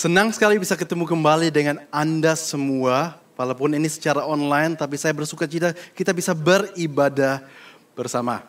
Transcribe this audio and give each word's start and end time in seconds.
Senang 0.00 0.32
sekali 0.32 0.56
bisa 0.56 0.80
ketemu 0.80 1.04
kembali 1.04 1.52
dengan 1.52 1.76
Anda 1.92 2.32
semua. 2.32 3.20
Walaupun 3.36 3.76
ini 3.76 3.84
secara 3.84 4.24
online, 4.24 4.72
tapi 4.72 4.96
saya 4.96 5.12
bersuka 5.12 5.44
cita 5.44 5.76
kita 5.92 6.16
bisa 6.16 6.32
beribadah 6.32 7.44
bersama. 7.92 8.40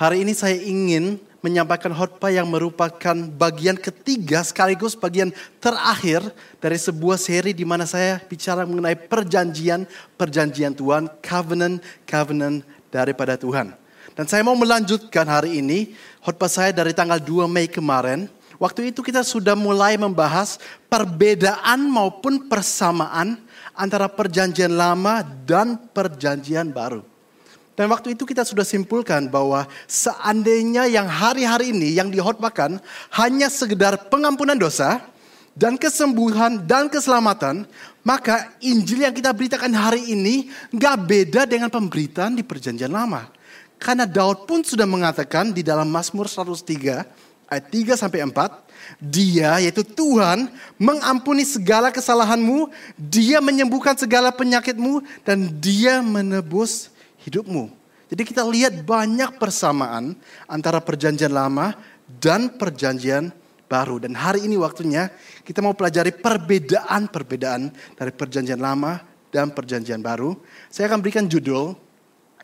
Hari 0.00 0.24
ini 0.24 0.32
saya 0.32 0.56
ingin 0.56 1.20
menyampaikan 1.44 1.92
khotbah 1.92 2.32
yang 2.32 2.48
merupakan 2.48 3.12
bagian 3.36 3.76
ketiga 3.76 4.40
sekaligus 4.40 4.96
bagian 4.96 5.28
terakhir 5.60 6.24
dari 6.56 6.80
sebuah 6.80 7.20
seri 7.20 7.52
di 7.52 7.68
mana 7.68 7.84
saya 7.84 8.16
bicara 8.24 8.64
mengenai 8.64 8.96
perjanjian 8.96 9.84
perjanjian 10.16 10.72
Tuhan, 10.72 11.12
covenant 11.20 11.84
covenant 12.08 12.64
daripada 12.88 13.36
Tuhan. 13.36 13.76
Dan 14.16 14.24
saya 14.24 14.40
mau 14.40 14.56
melanjutkan 14.56 15.28
hari 15.28 15.60
ini 15.60 15.92
khotbah 16.24 16.48
saya 16.48 16.72
dari 16.72 16.96
tanggal 16.96 17.20
2 17.20 17.44
Mei 17.44 17.68
kemarin 17.68 18.24
Waktu 18.62 18.94
itu 18.94 19.02
kita 19.02 19.26
sudah 19.26 19.58
mulai 19.58 19.98
membahas 19.98 20.62
perbedaan 20.86 21.90
maupun 21.90 22.46
persamaan 22.46 23.40
antara 23.74 24.06
perjanjian 24.06 24.70
lama 24.70 25.26
dan 25.42 25.76
perjanjian 25.90 26.70
baru. 26.70 27.02
Dan 27.74 27.90
waktu 27.90 28.14
itu 28.14 28.22
kita 28.22 28.46
sudah 28.46 28.62
simpulkan 28.62 29.26
bahwa 29.26 29.66
seandainya 29.90 30.86
yang 30.86 31.10
hari-hari 31.10 31.74
ini 31.74 31.98
yang 31.98 32.06
dihotbahkan 32.06 32.78
hanya 33.18 33.50
sekedar 33.50 33.98
pengampunan 34.06 34.54
dosa 34.54 35.02
dan 35.58 35.74
kesembuhan 35.74 36.62
dan 36.62 36.86
keselamatan, 36.86 37.66
maka 38.06 38.54
Injil 38.62 39.02
yang 39.02 39.14
kita 39.14 39.34
beritakan 39.34 39.74
hari 39.74 40.06
ini 40.14 40.50
nggak 40.70 40.96
beda 41.02 41.42
dengan 41.50 41.66
pemberitaan 41.66 42.38
di 42.38 42.46
perjanjian 42.46 42.94
lama. 42.94 43.26
Karena 43.82 44.06
Daud 44.06 44.46
pun 44.46 44.62
sudah 44.62 44.86
mengatakan 44.86 45.50
di 45.50 45.66
dalam 45.66 45.90
Mazmur 45.90 46.30
103, 46.30 47.02
ayat 47.48 47.66
3 47.70 48.00
sampai 48.00 48.24
4, 48.24 48.32
dia 49.00 49.60
yaitu 49.60 49.84
Tuhan 49.84 50.50
mengampuni 50.76 51.44
segala 51.44 51.88
kesalahanmu, 51.88 52.68
dia 52.96 53.40
menyembuhkan 53.40 53.96
segala 53.96 54.32
penyakitmu 54.34 55.04
dan 55.24 55.48
dia 55.60 56.04
menebus 56.04 56.92
hidupmu. 57.24 57.72
Jadi 58.12 58.22
kita 58.22 58.44
lihat 58.44 58.84
banyak 58.84 59.40
persamaan 59.40 60.14
antara 60.44 60.78
perjanjian 60.78 61.32
lama 61.32 61.72
dan 62.20 62.52
perjanjian 62.52 63.32
baru. 63.66 63.98
Dan 63.98 64.12
hari 64.14 64.44
ini 64.44 64.60
waktunya 64.60 65.08
kita 65.42 65.64
mau 65.64 65.72
pelajari 65.72 66.12
perbedaan-perbedaan 66.12 67.72
dari 67.96 68.12
perjanjian 68.12 68.60
lama 68.60 69.00
dan 69.32 69.50
perjanjian 69.50 69.98
baru. 70.04 70.36
Saya 70.70 70.92
akan 70.92 71.00
berikan 71.02 71.26
judul 71.26 71.74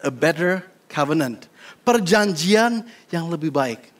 A 0.00 0.10
Better 0.10 0.64
Covenant. 0.90 1.46
Perjanjian 1.86 2.82
yang 3.14 3.30
lebih 3.30 3.54
baik. 3.54 3.99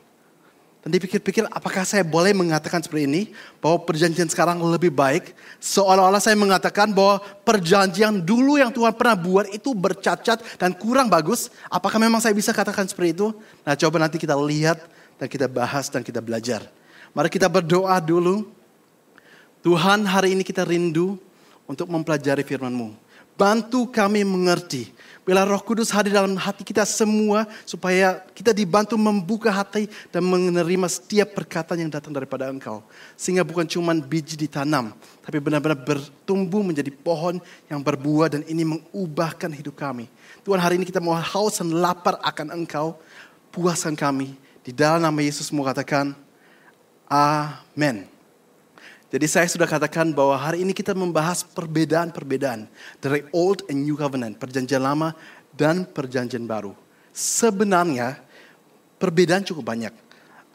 Dan 0.81 0.97
dipikir-pikir 0.97 1.45
apakah 1.53 1.85
saya 1.85 2.01
boleh 2.01 2.33
mengatakan 2.33 2.81
seperti 2.81 3.05
ini. 3.05 3.21
Bahwa 3.61 3.85
perjanjian 3.85 4.25
sekarang 4.25 4.57
lebih 4.65 4.89
baik. 4.89 5.37
Seolah-olah 5.61 6.17
saya 6.17 6.33
mengatakan 6.33 6.89
bahwa 6.89 7.21
perjanjian 7.45 8.17
dulu 8.17 8.57
yang 8.57 8.73
Tuhan 8.73 8.89
pernah 8.97 9.13
buat 9.13 9.45
itu 9.53 9.77
bercacat 9.77 10.41
dan 10.57 10.73
kurang 10.73 11.05
bagus. 11.05 11.53
Apakah 11.69 12.01
memang 12.01 12.17
saya 12.17 12.33
bisa 12.33 12.49
katakan 12.49 12.89
seperti 12.89 13.13
itu? 13.13 13.29
Nah 13.61 13.77
coba 13.77 14.01
nanti 14.01 14.17
kita 14.17 14.33
lihat 14.33 14.81
dan 15.21 15.29
kita 15.29 15.45
bahas 15.45 15.85
dan 15.93 16.01
kita 16.01 16.17
belajar. 16.17 16.65
Mari 17.13 17.29
kita 17.29 17.45
berdoa 17.45 18.01
dulu. 18.01 18.49
Tuhan 19.61 20.09
hari 20.09 20.33
ini 20.33 20.41
kita 20.41 20.65
rindu 20.65 21.21
untuk 21.69 21.85
mempelajari 21.85 22.41
firman-Mu. 22.41 22.97
Bantu 23.37 23.85
kami 23.93 24.25
mengerti 24.25 24.89
Bila 25.21 25.45
roh 25.45 25.61
kudus 25.61 25.93
hadir 25.93 26.17
dalam 26.17 26.33
hati 26.33 26.65
kita 26.65 26.81
semua 26.81 27.45
supaya 27.61 28.25
kita 28.33 28.49
dibantu 28.57 28.97
membuka 28.97 29.53
hati 29.53 29.85
dan 30.09 30.25
menerima 30.25 30.89
setiap 30.89 31.37
perkataan 31.37 31.85
yang 31.85 31.91
datang 31.93 32.09
daripada 32.09 32.49
engkau. 32.49 32.81
Sehingga 33.13 33.45
bukan 33.45 33.69
cuma 33.69 33.93
biji 33.93 34.33
ditanam, 34.33 34.89
tapi 35.21 35.37
benar-benar 35.37 35.77
bertumbuh 35.77 36.65
menjadi 36.65 36.89
pohon 36.89 37.37
yang 37.69 37.85
berbuah 37.85 38.33
dan 38.33 38.41
ini 38.49 38.65
mengubahkan 38.65 39.53
hidup 39.53 39.77
kami. 39.77 40.09
Tuhan 40.41 40.57
hari 40.57 40.81
ini 40.81 40.89
kita 40.89 40.97
mau 40.97 41.13
haus 41.13 41.61
dan 41.61 41.69
lapar 41.69 42.17
akan 42.25 42.57
engkau, 42.57 42.97
puaskan 43.53 43.93
kami. 43.93 44.33
Di 44.65 44.73
dalam 44.73 45.05
nama 45.05 45.21
Yesus 45.21 45.53
mau 45.53 45.61
katakan, 45.61 46.17
Amin. 47.05 48.20
Jadi 49.11 49.27
saya 49.27 49.43
sudah 49.43 49.67
katakan 49.67 50.15
bahwa 50.15 50.39
hari 50.39 50.63
ini 50.63 50.71
kita 50.71 50.95
membahas 50.95 51.43
perbedaan-perbedaan 51.43 52.63
dari 53.03 53.27
Old 53.35 53.67
and 53.67 53.83
New 53.83 53.99
Covenant, 53.99 54.39
perjanjian 54.39 54.79
lama 54.79 55.11
dan 55.51 55.83
perjanjian 55.83 56.47
baru. 56.47 56.71
Sebenarnya 57.11 58.23
perbedaan 58.95 59.43
cukup 59.43 59.67
banyak. 59.67 59.91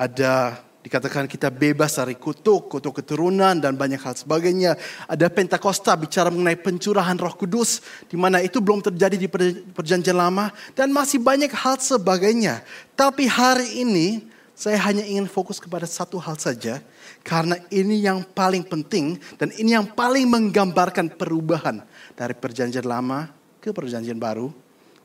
Ada 0.00 0.56
dikatakan 0.80 1.28
kita 1.28 1.52
bebas 1.52 2.00
dari 2.00 2.16
kutuk, 2.16 2.72
kutuk 2.72 3.04
keturunan 3.04 3.60
dan 3.60 3.76
banyak 3.76 4.00
hal 4.00 4.16
sebagainya. 4.16 4.72
Ada 5.04 5.28
Pentakosta 5.28 5.92
bicara 5.92 6.32
mengenai 6.32 6.56
pencurahan 6.56 7.20
Roh 7.20 7.36
Kudus 7.36 7.84
di 8.08 8.16
mana 8.16 8.40
itu 8.40 8.64
belum 8.64 8.80
terjadi 8.80 9.20
di 9.20 9.28
perjanjian 9.68 10.16
lama 10.16 10.48
dan 10.72 10.88
masih 10.96 11.20
banyak 11.20 11.52
hal 11.52 11.76
sebagainya. 11.76 12.64
Tapi 12.96 13.28
hari 13.28 13.84
ini 13.84 14.32
saya 14.56 14.80
hanya 14.88 15.04
ingin 15.04 15.28
fokus 15.28 15.60
kepada 15.60 15.84
satu 15.84 16.16
hal 16.16 16.40
saja 16.40 16.80
karena 17.20 17.60
ini 17.68 18.00
yang 18.00 18.24
paling 18.24 18.64
penting 18.64 19.20
dan 19.36 19.52
ini 19.60 19.76
yang 19.76 19.84
paling 19.84 20.24
menggambarkan 20.24 21.12
perubahan 21.12 21.84
dari 22.16 22.32
perjanjian 22.32 22.88
lama 22.88 23.28
ke 23.60 23.68
perjanjian 23.68 24.16
baru. 24.16 24.48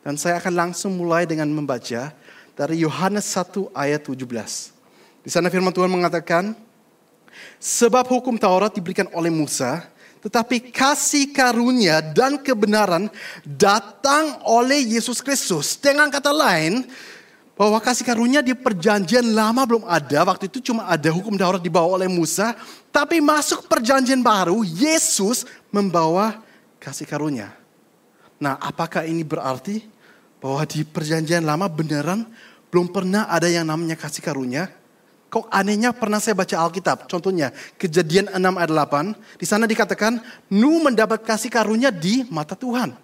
Dan 0.01 0.15
saya 0.15 0.39
akan 0.39 0.55
langsung 0.55 0.95
mulai 0.95 1.27
dengan 1.27 1.51
membaca 1.51 2.15
dari 2.55 2.79
Yohanes 2.79 3.27
1 3.27 3.75
ayat 3.75 4.01
17. 4.07 4.23
Di 5.21 5.29
sana 5.29 5.51
firman 5.51 5.75
Tuhan 5.75 5.91
mengatakan, 5.91 6.55
Sebab 7.59 8.07
hukum 8.07 8.39
Taurat 8.39 8.71
diberikan 8.71 9.11
oleh 9.13 9.29
Musa, 9.29 9.83
tetapi 10.23 10.71
kasih 10.71 11.33
karunia 11.33 11.99
dan 11.99 12.37
kebenaran 12.41 13.09
datang 13.45 14.41
oleh 14.45 14.95
Yesus 14.95 15.19
Kristus. 15.19 15.77
Dengan 15.77 16.09
kata 16.13 16.29
lain, 16.29 16.85
bahwa 17.61 17.77
kasih 17.77 18.01
karunia 18.01 18.41
di 18.41 18.57
perjanjian 18.57 19.37
lama 19.37 19.61
belum 19.69 19.85
ada. 19.85 20.25
Waktu 20.25 20.49
itu 20.49 20.73
cuma 20.73 20.89
ada 20.89 21.13
hukum 21.13 21.37
Taurat 21.37 21.61
dibawa 21.61 21.93
oleh 21.93 22.09
Musa. 22.09 22.57
Tapi 22.89 23.21
masuk 23.21 23.69
perjanjian 23.69 24.25
baru, 24.25 24.65
Yesus 24.65 25.45
membawa 25.69 26.41
kasih 26.81 27.05
karunia. 27.05 27.53
Nah 28.41 28.57
apakah 28.57 29.05
ini 29.05 29.21
berarti 29.21 29.85
bahwa 30.41 30.65
di 30.65 30.81
perjanjian 30.81 31.45
lama 31.45 31.69
beneran 31.69 32.25
belum 32.73 32.89
pernah 32.89 33.29
ada 33.29 33.45
yang 33.45 33.69
namanya 33.69 33.93
kasih 33.93 34.25
karunia? 34.25 34.65
Kok 35.29 35.45
anehnya 35.53 35.93
pernah 35.93 36.17
saya 36.17 36.33
baca 36.33 36.57
Alkitab. 36.65 37.05
Contohnya 37.05 37.53
kejadian 37.77 38.33
6 38.33 38.41
ayat 38.57 38.73
8. 38.73 39.37
Di 39.37 39.45
sana 39.45 39.69
dikatakan 39.69 40.17
Nu 40.49 40.81
mendapat 40.81 41.21
kasih 41.21 41.53
karunia 41.53 41.93
di 41.93 42.25
mata 42.25 42.57
Tuhan. 42.57 42.97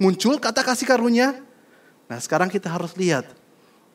Muncul 0.00 0.40
kata 0.40 0.64
kasih 0.64 0.88
karunia. 0.88 1.36
Nah 2.08 2.16
sekarang 2.16 2.48
kita 2.48 2.72
harus 2.72 2.96
lihat 2.96 3.39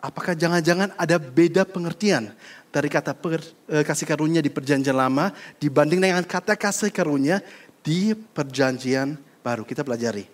Apakah 0.06 0.38
jangan-jangan 0.38 0.94
ada 1.02 1.18
beda 1.18 1.66
pengertian 1.66 2.30
dari 2.70 2.94
kata 2.94 3.18
per, 3.18 3.42
eh, 3.66 3.82
kasih 3.82 4.06
karunia 4.06 4.38
di 4.38 4.54
perjanjian 4.54 4.94
lama 4.94 5.34
dibanding 5.58 5.98
dengan 5.98 6.22
kata 6.22 6.54
kasih 6.54 6.94
karunia 6.94 7.42
di 7.82 8.14
perjanjian 8.14 9.18
baru? 9.42 9.66
Kita 9.66 9.82
pelajari. 9.82 10.30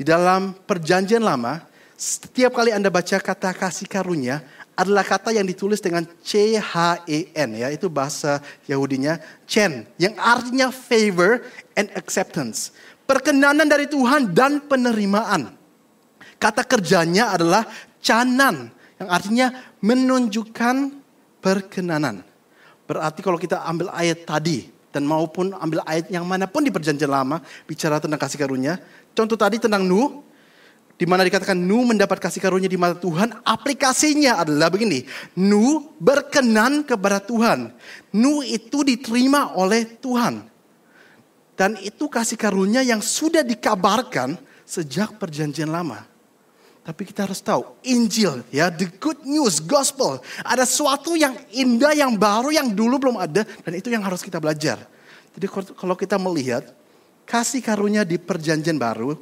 dalam 0.00 0.56
perjanjian 0.64 1.20
lama, 1.20 1.60
setiap 1.92 2.56
kali 2.56 2.72
Anda 2.72 2.88
baca 2.88 3.20
kata 3.20 3.52
kasih 3.52 3.84
karunia 3.84 4.40
adalah 4.72 5.04
kata 5.04 5.28
yang 5.36 5.44
ditulis 5.44 5.84
dengan 5.84 6.08
C 6.24 6.56
H 6.56 7.04
E 7.04 7.28
N 7.36 7.60
ya, 7.60 7.68
itu 7.68 7.92
bahasa 7.92 8.40
Yahudinya 8.64 9.20
Chen 9.44 9.84
yang 10.00 10.16
artinya 10.16 10.72
favor 10.72 11.44
and 11.76 11.92
acceptance. 11.92 12.72
Perkenanan 13.04 13.68
dari 13.68 13.84
Tuhan 13.84 14.32
dan 14.32 14.64
penerimaan. 14.64 15.52
Kata 16.40 16.64
kerjanya 16.64 17.36
adalah 17.36 17.68
canan 18.02 18.72
yang 19.00 19.08
artinya 19.08 19.46
menunjukkan 19.80 20.76
perkenanan. 21.40 22.20
Berarti 22.84 23.22
kalau 23.22 23.38
kita 23.38 23.62
ambil 23.64 23.88
ayat 23.94 24.26
tadi 24.26 24.68
dan 24.90 25.06
maupun 25.06 25.54
ambil 25.54 25.80
ayat 25.86 26.10
yang 26.10 26.26
mana 26.26 26.50
pun 26.50 26.66
di 26.66 26.74
perjanjian 26.74 27.08
lama 27.08 27.38
bicara 27.64 28.02
tentang 28.02 28.18
kasih 28.18 28.38
karunia. 28.42 28.82
Contoh 29.14 29.38
tadi 29.38 29.62
tentang 29.62 29.86
Nuh, 29.86 30.20
di 30.98 31.06
mana 31.06 31.22
dikatakan 31.22 31.54
Nuh 31.54 31.86
mendapat 31.86 32.18
kasih 32.18 32.42
karunia 32.42 32.66
di 32.66 32.76
mata 32.76 32.98
Tuhan, 32.98 33.40
aplikasinya 33.46 34.42
adalah 34.42 34.68
begini. 34.68 35.06
Nuh 35.38 35.96
berkenan 36.02 36.82
kepada 36.82 37.22
Tuhan. 37.22 37.70
Nuh 38.12 38.42
itu 38.42 38.82
diterima 38.82 39.54
oleh 39.54 39.86
Tuhan. 39.86 40.50
Dan 41.54 41.76
itu 41.80 42.08
kasih 42.10 42.40
karunia 42.40 42.80
yang 42.82 43.04
sudah 43.04 43.44
dikabarkan 43.46 44.34
sejak 44.66 45.14
perjanjian 45.20 45.68
lama. 45.68 46.10
Tapi 46.80 47.04
kita 47.04 47.28
harus 47.28 47.44
tahu, 47.44 47.76
Injil 47.84 48.40
ya, 48.48 48.72
the 48.72 48.88
good 48.96 49.20
news, 49.28 49.60
gospel. 49.60 50.16
Ada 50.40 50.64
sesuatu 50.64 51.12
yang 51.12 51.36
indah, 51.52 51.92
yang 51.92 52.16
baru, 52.16 52.48
yang 52.48 52.72
dulu 52.72 52.96
belum 52.96 53.20
ada. 53.20 53.44
Dan 53.44 53.72
itu 53.76 53.92
yang 53.92 54.00
harus 54.00 54.24
kita 54.24 54.40
belajar. 54.40 54.88
Jadi 55.36 55.46
kalau 55.76 55.92
kita 55.92 56.16
melihat, 56.16 56.72
kasih 57.28 57.60
karunia 57.60 58.00
di 58.00 58.16
perjanjian 58.16 58.80
baru, 58.80 59.12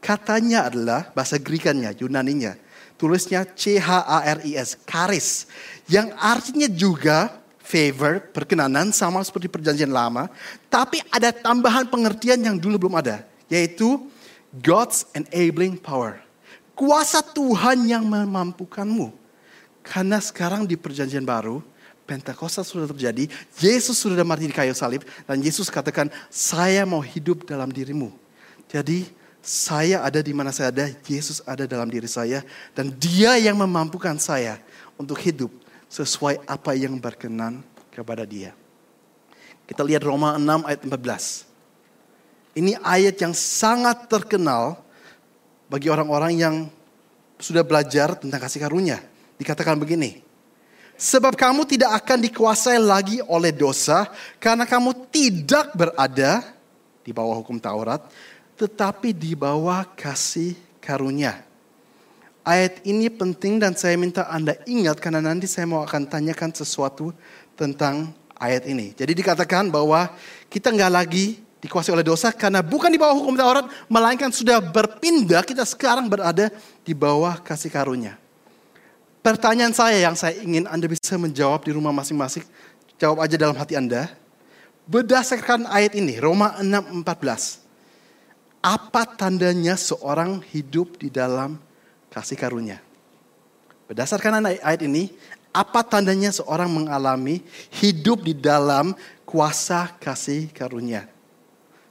katanya 0.00 0.72
adalah 0.72 1.12
bahasa 1.12 1.36
Grikannya, 1.36 1.92
Yunaninya. 2.00 2.56
Tulisnya 2.96 3.44
C-H-A-R-I-S, 3.44 4.86
charis. 4.88 5.50
Yang 5.90 6.16
artinya 6.16 6.68
juga 6.70 7.18
favor, 7.58 8.24
perkenanan 8.30 8.94
sama 8.94 9.20
seperti 9.26 9.50
perjanjian 9.50 9.90
lama, 9.90 10.30
tapi 10.70 11.02
ada 11.12 11.34
tambahan 11.34 11.90
pengertian 11.90 12.38
yang 12.38 12.56
dulu 12.56 12.86
belum 12.86 13.02
ada, 13.02 13.26
yaitu 13.50 14.00
God's 14.54 15.04
enabling 15.18 15.76
power. 15.76 16.21
Kuasa 16.82 17.22
Tuhan 17.22 17.86
yang 17.86 18.02
memampukanmu. 18.02 19.14
Karena 19.86 20.18
sekarang 20.18 20.66
di 20.66 20.74
perjanjian 20.74 21.22
baru, 21.22 21.62
Pentakosta 22.02 22.66
sudah 22.66 22.90
terjadi, 22.90 23.30
Yesus 23.62 24.02
sudah 24.02 24.26
mati 24.26 24.50
di 24.50 24.54
kayu 24.54 24.74
salib, 24.74 25.06
dan 25.22 25.38
Yesus 25.38 25.70
katakan, 25.70 26.10
saya 26.26 26.82
mau 26.82 26.98
hidup 26.98 27.46
dalam 27.46 27.70
dirimu. 27.70 28.10
Jadi 28.66 29.06
saya 29.38 30.02
ada 30.02 30.18
di 30.18 30.34
mana 30.34 30.50
saya 30.50 30.74
ada, 30.74 30.90
Yesus 31.06 31.38
ada 31.46 31.70
dalam 31.70 31.86
diri 31.86 32.10
saya, 32.10 32.42
dan 32.74 32.90
dia 32.90 33.38
yang 33.38 33.54
memampukan 33.62 34.18
saya 34.18 34.58
untuk 34.98 35.22
hidup 35.22 35.54
sesuai 35.86 36.42
apa 36.50 36.74
yang 36.74 36.98
berkenan 36.98 37.62
kepada 37.94 38.26
dia. 38.26 38.58
Kita 39.70 39.86
lihat 39.86 40.02
Roma 40.02 40.34
6 40.34 40.66
ayat 40.66 40.80
14. 40.82 42.58
Ini 42.58 42.74
ayat 42.82 43.14
yang 43.22 43.30
sangat 43.38 44.10
terkenal 44.10 44.82
bagi 45.72 45.88
orang-orang 45.88 46.32
yang 46.36 46.54
sudah 47.40 47.64
belajar 47.64 48.12
tentang 48.20 48.44
kasih 48.44 48.60
karunia. 48.60 49.00
Dikatakan 49.40 49.80
begini, 49.80 50.20
Sebab 51.02 51.34
kamu 51.34 51.66
tidak 51.66 51.98
akan 51.98 52.18
dikuasai 52.22 52.78
lagi 52.78 53.18
oleh 53.26 53.50
dosa 53.50 54.06
karena 54.38 54.62
kamu 54.62 55.10
tidak 55.10 55.74
berada 55.74 56.46
di 57.02 57.10
bawah 57.10 57.42
hukum 57.42 57.58
Taurat, 57.58 58.06
tetapi 58.54 59.10
di 59.10 59.34
bawah 59.34 59.82
kasih 59.98 60.54
karunia. 60.78 61.42
Ayat 62.46 62.78
ini 62.86 63.10
penting 63.10 63.58
dan 63.58 63.74
saya 63.74 63.98
minta 63.98 64.30
Anda 64.30 64.54
ingat 64.62 65.02
karena 65.02 65.18
nanti 65.18 65.50
saya 65.50 65.66
mau 65.66 65.82
akan 65.82 66.06
tanyakan 66.06 66.54
sesuatu 66.54 67.10
tentang 67.58 68.14
ayat 68.38 68.70
ini. 68.70 68.94
Jadi 68.94 69.10
dikatakan 69.18 69.74
bahwa 69.74 70.06
kita 70.46 70.70
nggak 70.70 70.92
lagi 71.02 71.41
dikuasai 71.62 71.94
oleh 71.94 72.02
dosa 72.02 72.34
karena 72.34 72.58
bukan 72.58 72.90
di 72.90 72.98
bawah 72.98 73.14
hukum 73.14 73.38
Taurat, 73.38 73.70
melainkan 73.86 74.34
sudah 74.34 74.58
berpindah 74.58 75.46
kita 75.46 75.62
sekarang 75.62 76.10
berada 76.10 76.50
di 76.82 76.90
bawah 76.90 77.38
kasih 77.38 77.70
karunia. 77.70 78.18
Pertanyaan 79.22 79.70
saya 79.70 80.02
yang 80.02 80.18
saya 80.18 80.42
ingin 80.42 80.66
Anda 80.66 80.90
bisa 80.90 81.14
menjawab 81.14 81.62
di 81.62 81.70
rumah 81.70 81.94
masing-masing, 81.94 82.42
jawab 82.98 83.22
aja 83.22 83.38
dalam 83.38 83.54
hati 83.54 83.78
Anda. 83.78 84.10
Berdasarkan 84.90 85.70
ayat 85.70 85.94
ini, 85.94 86.18
Roma 86.18 86.58
6:14. 86.58 87.62
Apa 88.58 89.06
tandanya 89.06 89.78
seorang 89.78 90.42
hidup 90.50 90.98
di 90.98 91.06
dalam 91.06 91.62
kasih 92.10 92.34
karunia. 92.34 92.82
Berdasarkan 93.86 94.42
ayat 94.50 94.82
ini, 94.82 95.14
apa 95.54 95.86
tandanya 95.86 96.34
seorang 96.34 96.66
mengalami 96.66 97.46
hidup 97.78 98.26
di 98.26 98.34
dalam 98.34 98.98
kuasa 99.22 99.94
kasih 100.02 100.50
karunia? 100.50 101.11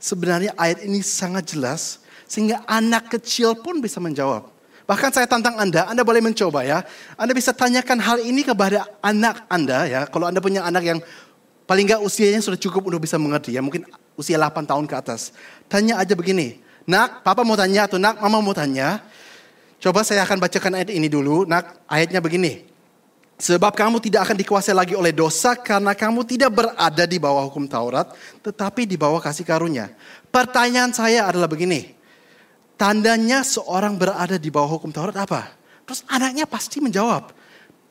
Sebenarnya 0.01 0.57
ayat 0.57 0.81
ini 0.81 1.05
sangat 1.05 1.53
jelas 1.53 2.01
sehingga 2.25 2.65
anak 2.65 3.13
kecil 3.13 3.53
pun 3.53 3.77
bisa 3.77 4.01
menjawab. 4.01 4.49
Bahkan 4.89 5.13
saya 5.13 5.29
tantang 5.29 5.61
Anda, 5.61 5.85
Anda 5.85 6.01
boleh 6.01 6.25
mencoba 6.25 6.65
ya. 6.65 6.81
Anda 7.15 7.37
bisa 7.37 7.53
tanyakan 7.53 8.01
hal 8.01 8.17
ini 8.25 8.41
kepada 8.41 8.89
anak 9.05 9.45
Anda 9.45 9.85
ya. 9.85 10.01
Kalau 10.09 10.25
Anda 10.25 10.41
punya 10.41 10.65
anak 10.65 10.83
yang 10.83 10.99
paling 11.69 11.85
nggak 11.85 12.01
usianya 12.01 12.41
sudah 12.41 12.57
cukup 12.57 12.89
untuk 12.89 13.05
bisa 13.05 13.21
mengerti 13.21 13.53
ya. 13.53 13.61
Mungkin 13.61 13.85
usia 14.17 14.41
8 14.41 14.65
tahun 14.65 14.89
ke 14.89 14.95
atas. 14.97 15.37
Tanya 15.69 16.01
aja 16.01 16.17
begini, 16.17 16.59
nak 16.89 17.21
papa 17.21 17.45
mau 17.45 17.53
tanya 17.53 17.85
atau 17.85 18.01
nak 18.01 18.17
mama 18.17 18.41
mau 18.41 18.57
tanya. 18.57 19.05
Coba 19.77 20.01
saya 20.01 20.25
akan 20.25 20.41
bacakan 20.41 20.81
ayat 20.81 20.89
ini 20.93 21.09
dulu. 21.09 21.45
Nah, 21.45 21.61
ayatnya 21.85 22.21
begini. 22.21 22.70
Sebab 23.41 23.73
kamu 23.73 23.97
tidak 23.97 24.29
akan 24.29 24.37
dikuasai 24.37 24.77
lagi 24.77 24.93
oleh 24.93 25.09
dosa 25.09 25.57
karena 25.57 25.97
kamu 25.97 26.21
tidak 26.29 26.53
berada 26.53 27.09
di 27.09 27.17
bawah 27.17 27.49
hukum 27.49 27.65
Taurat, 27.65 28.13
tetapi 28.45 28.85
di 28.85 29.01
bawah 29.01 29.17
kasih 29.17 29.41
karunia. 29.41 29.89
Pertanyaan 30.29 30.93
saya 30.93 31.25
adalah 31.25 31.49
begini. 31.49 31.97
Tandanya 32.77 33.41
seorang 33.41 33.97
berada 33.97 34.37
di 34.37 34.53
bawah 34.53 34.77
hukum 34.77 34.93
Taurat 34.93 35.17
apa? 35.17 35.57
Terus 35.89 36.05
anaknya 36.05 36.45
pasti 36.45 36.77
menjawab 36.77 37.33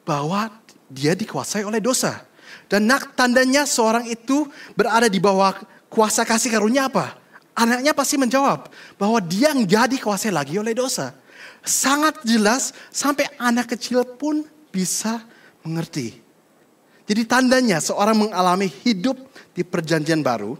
bahwa 0.06 0.54
dia 0.86 1.18
dikuasai 1.18 1.66
oleh 1.66 1.82
dosa. 1.82 2.22
Dan 2.70 2.86
nak 2.86 3.18
tandanya 3.18 3.66
seorang 3.66 4.06
itu 4.06 4.46
berada 4.78 5.10
di 5.10 5.18
bawah 5.18 5.58
kuasa 5.90 6.22
kasih 6.22 6.54
karunia 6.54 6.86
apa? 6.86 7.18
Anaknya 7.58 7.90
pasti 7.90 8.14
menjawab 8.14 8.70
bahwa 8.94 9.18
dia 9.18 9.50
nggak 9.50 9.98
dikuasai 9.98 10.30
lagi 10.30 10.54
oleh 10.62 10.78
dosa 10.78 11.10
sangat 11.64 12.24
jelas 12.24 12.72
sampai 12.88 13.28
anak 13.36 13.76
kecil 13.76 14.04
pun 14.04 14.44
bisa 14.70 15.20
mengerti. 15.64 16.18
Jadi 17.10 17.26
tandanya 17.26 17.82
seorang 17.82 18.14
mengalami 18.28 18.70
hidup 18.86 19.18
di 19.50 19.66
perjanjian 19.66 20.22
baru 20.22 20.54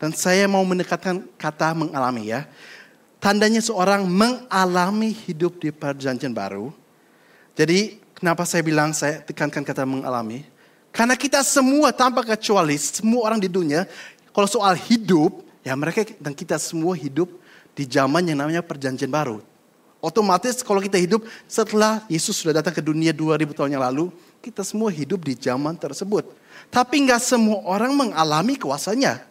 dan 0.00 0.16
saya 0.16 0.48
mau 0.48 0.64
mendekatkan 0.64 1.28
kata 1.36 1.76
mengalami 1.76 2.32
ya. 2.32 2.48
Tandanya 3.20 3.60
seorang 3.60 4.08
mengalami 4.08 5.12
hidup 5.12 5.60
di 5.60 5.68
perjanjian 5.68 6.32
baru. 6.32 6.72
Jadi 7.52 8.00
kenapa 8.16 8.48
saya 8.48 8.64
bilang 8.64 8.96
saya 8.96 9.20
tekankan 9.20 9.60
kata 9.60 9.84
mengalami? 9.84 10.48
Karena 10.88 11.12
kita 11.14 11.44
semua 11.44 11.92
tanpa 11.92 12.24
kecuali 12.24 12.80
semua 12.80 13.28
orang 13.28 13.36
di 13.36 13.52
dunia 13.52 13.84
kalau 14.32 14.48
soal 14.48 14.72
hidup 14.74 15.44
ya 15.60 15.76
mereka 15.76 16.08
dan 16.16 16.32
kita 16.32 16.56
semua 16.56 16.96
hidup 16.96 17.28
di 17.76 17.84
zaman 17.84 18.24
yang 18.24 18.40
namanya 18.40 18.64
perjanjian 18.64 19.12
baru. 19.12 19.44
Otomatis 20.00 20.64
kalau 20.64 20.80
kita 20.80 20.96
hidup 20.96 21.28
setelah 21.44 22.00
Yesus 22.08 22.40
sudah 22.40 22.64
datang 22.64 22.72
ke 22.72 22.80
dunia 22.80 23.12
2000 23.12 23.52
tahun 23.52 23.76
yang 23.76 23.84
lalu, 23.84 24.08
kita 24.40 24.64
semua 24.64 24.88
hidup 24.88 25.20
di 25.24 25.36
zaman 25.36 25.76
tersebut. 25.76 26.32
Tapi 26.72 27.04
nggak 27.04 27.20
semua 27.20 27.60
orang 27.68 27.92
mengalami 27.92 28.56
kuasanya. 28.56 29.24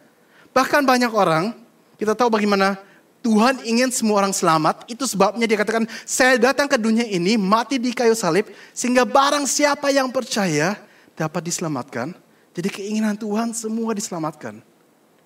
Bahkan 0.54 0.82
banyak 0.86 1.10
orang, 1.10 1.54
kita 1.98 2.14
tahu 2.14 2.30
bagaimana 2.30 2.78
Tuhan 3.20 3.60
ingin 3.68 3.92
semua 3.92 4.24
orang 4.24 4.32
selamat. 4.32 4.88
Itu 4.88 5.04
sebabnya 5.04 5.44
dia 5.44 5.58
katakan, 5.60 5.84
saya 6.08 6.40
datang 6.40 6.66
ke 6.66 6.80
dunia 6.80 7.04
ini, 7.04 7.36
mati 7.36 7.76
di 7.76 7.92
kayu 7.92 8.16
salib, 8.16 8.48
sehingga 8.72 9.04
barang 9.04 9.44
siapa 9.44 9.92
yang 9.92 10.08
percaya 10.08 10.80
dapat 11.12 11.42
diselamatkan. 11.44 12.16
Jadi 12.56 12.68
keinginan 12.72 13.14
Tuhan 13.14 13.52
semua 13.52 13.92
diselamatkan. 13.92 14.58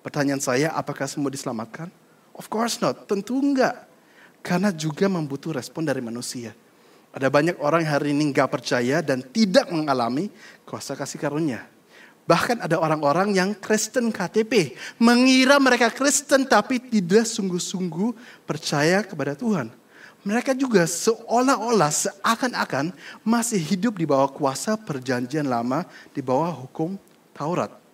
Pertanyaan 0.03 0.43
saya, 0.43 0.69
apakah 0.75 1.09
semua 1.09 1.33
diselamatkan? 1.33 1.89
Of 2.35 2.51
course 2.51 2.77
not, 2.83 3.07
tentu 3.09 3.39
enggak. 3.39 3.87
Karena 4.45 4.69
juga 4.69 5.09
membutuh 5.09 5.55
respon 5.55 5.81
dari 5.81 6.03
manusia. 6.03 6.53
Ada 7.15 7.31
banyak 7.31 7.55
orang 7.63 7.87
hari 7.87 8.11
ini 8.11 8.35
nggak 8.35 8.51
percaya 8.51 8.99
dan 8.99 9.23
tidak 9.23 9.71
mengalami 9.71 10.27
kuasa 10.67 10.99
kasih 10.99 11.15
karunia. 11.15 11.63
Bahkan 12.27 12.59
ada 12.59 12.75
orang-orang 12.75 13.31
yang 13.31 13.55
Kristen 13.55 14.11
KTP. 14.11 14.75
Mengira 14.99 15.55
mereka 15.61 15.87
Kristen 15.87 16.43
tapi 16.43 16.81
tidak 16.81 17.23
sungguh-sungguh 17.23 18.43
percaya 18.43 18.99
kepada 19.05 19.31
Tuhan. 19.31 19.71
Mereka 20.25 20.57
juga 20.57 20.83
seolah-olah 20.89 21.93
seakan-akan 21.93 22.91
masih 23.21 23.63
hidup 23.63 23.95
di 23.95 24.09
bawah 24.09 24.27
kuasa 24.27 24.75
perjanjian 24.75 25.47
lama, 25.47 25.87
di 26.11 26.19
bawah 26.19 26.51
hukum 26.65 26.99
Taurat. 27.31 27.84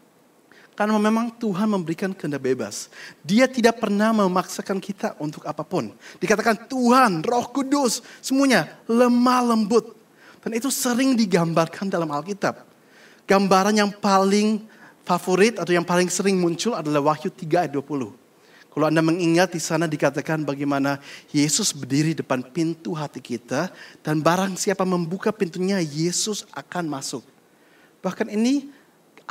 Karena 0.72 0.96
memang 0.96 1.36
Tuhan 1.36 1.68
memberikan 1.68 2.16
kehendak 2.16 2.42
bebas. 2.48 2.88
Dia 3.22 3.46
tidak 3.46 3.84
pernah 3.84 4.16
memaksakan 4.16 4.80
kita 4.80 5.20
untuk 5.20 5.44
apa 5.44 5.62
pun. 5.62 5.92
Dikatakan 6.18 6.66
Tuhan, 6.72 7.22
roh 7.22 7.46
kudus, 7.52 8.00
semuanya 8.24 8.72
lemah 8.88 9.54
lembut. 9.54 9.94
Dan 10.42 10.58
itu 10.58 10.74
sering 10.74 11.14
digambarkan 11.14 11.92
dalam 11.92 12.10
Alkitab. 12.10 12.66
Gambaran 13.30 13.78
yang 13.78 13.92
paling 13.94 14.66
favorit 15.06 15.60
atau 15.60 15.76
yang 15.76 15.86
paling 15.86 16.10
sering 16.10 16.40
muncul 16.40 16.74
adalah 16.74 17.14
Wahyu 17.14 17.30
3 17.30 17.68
ayat 17.68 17.74
20. 17.76 18.22
Kalau 18.72 18.86
Anda 18.88 19.04
mengingat 19.04 19.52
di 19.52 19.60
sana 19.60 19.84
dikatakan 19.84 20.48
bagaimana 20.48 21.04
Yesus 21.36 21.76
berdiri 21.76 22.16
depan 22.16 22.40
pintu 22.40 22.96
hati 22.96 23.20
kita 23.20 23.68
dan 24.00 24.24
barang 24.24 24.56
siapa 24.56 24.88
membuka 24.88 25.36
pintunya 25.36 25.84
Yesus 25.84 26.48
akan 26.56 26.88
masuk. 26.88 27.24
Bahkan 28.00 28.32
ini 28.32 28.72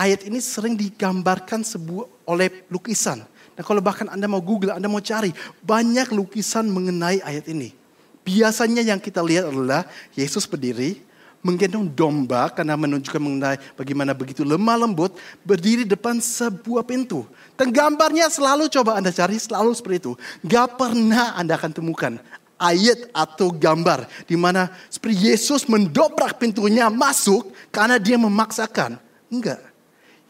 ayat 0.00 0.24
ini 0.24 0.40
sering 0.40 0.72
digambarkan 0.80 1.60
sebuah 1.60 2.08
oleh 2.24 2.64
lukisan. 2.72 3.20
Nah 3.52 3.62
kalau 3.62 3.84
bahkan 3.84 4.08
Anda 4.08 4.24
mau 4.24 4.40
Google, 4.40 4.72
Anda 4.72 4.88
mau 4.88 5.04
cari, 5.04 5.36
banyak 5.60 6.16
lukisan 6.16 6.64
mengenai 6.72 7.20
ayat 7.20 7.44
ini. 7.52 7.76
Biasanya 8.24 8.80
yang 8.80 8.96
kita 8.96 9.20
lihat 9.20 9.52
adalah 9.52 9.84
Yesus 10.16 10.48
berdiri, 10.48 11.04
menggendong 11.44 11.88
domba 11.92 12.48
karena 12.48 12.76
menunjukkan 12.76 13.20
mengenai 13.20 13.56
bagaimana 13.76 14.16
begitu 14.16 14.44
lemah 14.44 14.88
lembut 14.88 15.12
berdiri 15.44 15.84
depan 15.84 16.16
sebuah 16.16 16.84
pintu. 16.88 17.28
Dan 17.60 17.68
gambarnya 17.68 18.32
selalu 18.32 18.72
coba 18.72 18.96
Anda 18.96 19.12
cari 19.12 19.36
selalu 19.36 19.76
seperti 19.76 20.08
itu. 20.08 20.12
Gak 20.48 20.80
pernah 20.80 21.36
Anda 21.36 21.60
akan 21.60 21.72
temukan 21.76 22.16
ayat 22.60 23.08
atau 23.12 23.52
gambar 23.52 24.04
di 24.28 24.36
mana 24.36 24.68
seperti 24.92 25.32
Yesus 25.32 25.64
mendobrak 25.64 26.36
pintunya 26.36 26.88
masuk 26.92 27.52
karena 27.72 27.96
dia 27.96 28.20
memaksakan. 28.20 29.00
Enggak. 29.32 29.69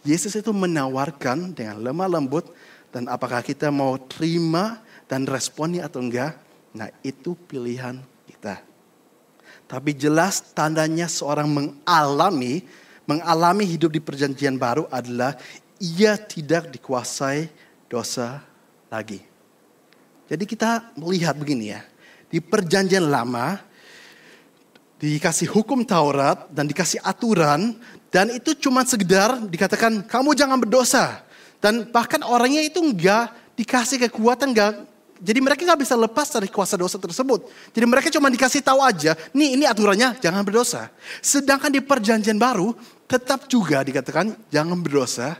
Yesus 0.00 0.32
itu 0.32 0.48
menawarkan 0.52 1.52
dengan 1.52 1.76
lemah 1.80 2.08
lembut 2.08 2.48
dan 2.88 3.04
apakah 3.06 3.44
kita 3.44 3.68
mau 3.68 4.00
terima 4.00 4.80
dan 5.04 5.28
responnya 5.28 5.86
atau 5.86 6.00
enggak. 6.00 6.40
Nah 6.72 6.88
itu 7.04 7.36
pilihan 7.36 8.00
kita. 8.24 8.64
Tapi 9.70 9.94
jelas 9.94 10.50
tandanya 10.50 11.06
seorang 11.06 11.46
mengalami, 11.46 12.64
mengalami 13.06 13.64
hidup 13.68 13.94
di 13.94 14.00
perjanjian 14.02 14.58
baru 14.58 14.88
adalah 14.90 15.38
ia 15.78 16.18
tidak 16.18 16.72
dikuasai 16.74 17.46
dosa 17.86 18.42
lagi. 18.90 19.22
Jadi 20.30 20.44
kita 20.46 20.94
melihat 20.94 21.34
begini 21.34 21.74
ya. 21.74 21.82
Di 22.30 22.38
perjanjian 22.38 23.10
lama 23.10 23.58
dikasih 25.02 25.50
hukum 25.50 25.82
Taurat 25.82 26.46
dan 26.54 26.70
dikasih 26.70 27.02
aturan 27.02 27.74
dan 28.10 28.30
itu 28.34 28.54
cuma 28.58 28.82
sekedar 28.82 29.38
dikatakan 29.46 30.02
kamu 30.06 30.34
jangan 30.34 30.58
berdosa. 30.58 31.22
Dan 31.60 31.84
bahkan 31.92 32.24
orangnya 32.24 32.64
itu 32.64 32.80
enggak 32.80 33.30
dikasih 33.52 34.08
kekuatan 34.08 34.56
enggak 34.56 34.80
jadi 35.20 35.36
mereka 35.44 35.68
nggak 35.68 35.80
bisa 35.84 35.94
lepas 36.00 36.32
dari 36.32 36.48
kuasa 36.48 36.80
dosa 36.80 36.96
tersebut. 36.96 37.44
Jadi 37.76 37.84
mereka 37.84 38.08
cuma 38.08 38.32
dikasih 38.32 38.64
tahu 38.64 38.80
aja, 38.80 39.12
nih 39.36 39.52
ini 39.52 39.68
aturannya 39.68 40.16
jangan 40.16 40.40
berdosa. 40.40 40.88
Sedangkan 41.20 41.68
di 41.68 41.84
perjanjian 41.84 42.40
baru 42.40 42.72
tetap 43.04 43.44
juga 43.44 43.84
dikatakan 43.84 44.32
jangan 44.48 44.80
berdosa. 44.80 45.36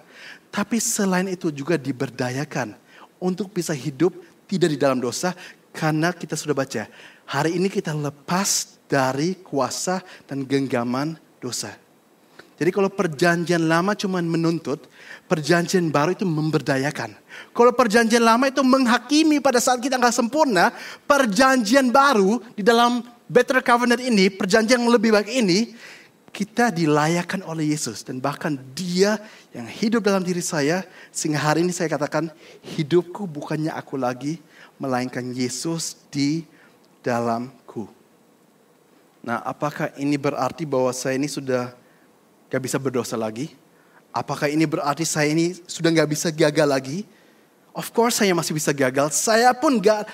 Tapi 0.52 0.76
selain 0.76 1.32
itu 1.32 1.48
juga 1.48 1.80
diberdayakan 1.80 2.76
untuk 3.16 3.56
bisa 3.56 3.72
hidup 3.72 4.12
tidak 4.44 4.76
di 4.76 4.78
dalam 4.78 5.00
dosa. 5.00 5.32
Karena 5.72 6.12
kita 6.12 6.36
sudah 6.36 6.52
baca, 6.52 6.84
hari 7.24 7.56
ini 7.56 7.72
kita 7.72 7.96
lepas 7.96 8.76
dari 8.84 9.38
kuasa 9.40 10.04
dan 10.28 10.44
genggaman 10.44 11.16
dosa. 11.40 11.72
Jadi 12.60 12.76
kalau 12.76 12.92
perjanjian 12.92 13.64
lama 13.64 13.96
cuma 13.96 14.20
menuntut, 14.20 14.84
perjanjian 15.24 15.88
baru 15.88 16.12
itu 16.12 16.28
memberdayakan. 16.28 17.16
Kalau 17.56 17.72
perjanjian 17.72 18.20
lama 18.20 18.52
itu 18.52 18.60
menghakimi 18.60 19.40
pada 19.40 19.56
saat 19.56 19.80
kita 19.80 19.96
nggak 19.96 20.12
sempurna, 20.12 20.68
perjanjian 21.08 21.88
baru 21.88 22.36
di 22.52 22.60
dalam 22.60 23.00
better 23.24 23.64
covenant 23.64 24.04
ini, 24.04 24.28
perjanjian 24.28 24.76
yang 24.76 24.92
lebih 24.92 25.08
baik 25.08 25.32
ini, 25.32 25.72
kita 26.36 26.68
dilayakkan 26.68 27.40
oleh 27.48 27.72
Yesus. 27.72 28.04
Dan 28.04 28.20
bahkan 28.20 28.60
dia 28.76 29.16
yang 29.56 29.64
hidup 29.64 30.04
dalam 30.04 30.20
diri 30.20 30.44
saya, 30.44 30.84
sehingga 31.08 31.40
hari 31.40 31.64
ini 31.64 31.72
saya 31.72 31.88
katakan, 31.88 32.28
hidupku 32.76 33.24
bukannya 33.24 33.72
aku 33.72 33.96
lagi, 33.96 34.36
melainkan 34.76 35.32
Yesus 35.32 35.96
di 36.12 36.44
dalamku. 37.00 37.88
Nah 39.24 39.40
apakah 39.48 39.96
ini 39.96 40.20
berarti 40.20 40.68
bahwa 40.68 40.92
saya 40.92 41.16
ini 41.16 41.28
sudah 41.28 41.72
gak 42.50 42.60
bisa 42.60 42.76
berdosa 42.76 43.14
lagi? 43.14 43.54
Apakah 44.10 44.50
ini 44.50 44.66
berarti 44.66 45.06
saya 45.06 45.30
ini 45.30 45.54
sudah 45.70 45.88
gak 45.94 46.10
bisa 46.10 46.28
gagal 46.34 46.66
lagi? 46.66 46.98
Of 47.70 47.94
course 47.94 48.18
saya 48.18 48.34
masih 48.34 48.58
bisa 48.58 48.74
gagal. 48.74 49.14
Saya 49.14 49.54
pun 49.54 49.78
gak, 49.78 50.10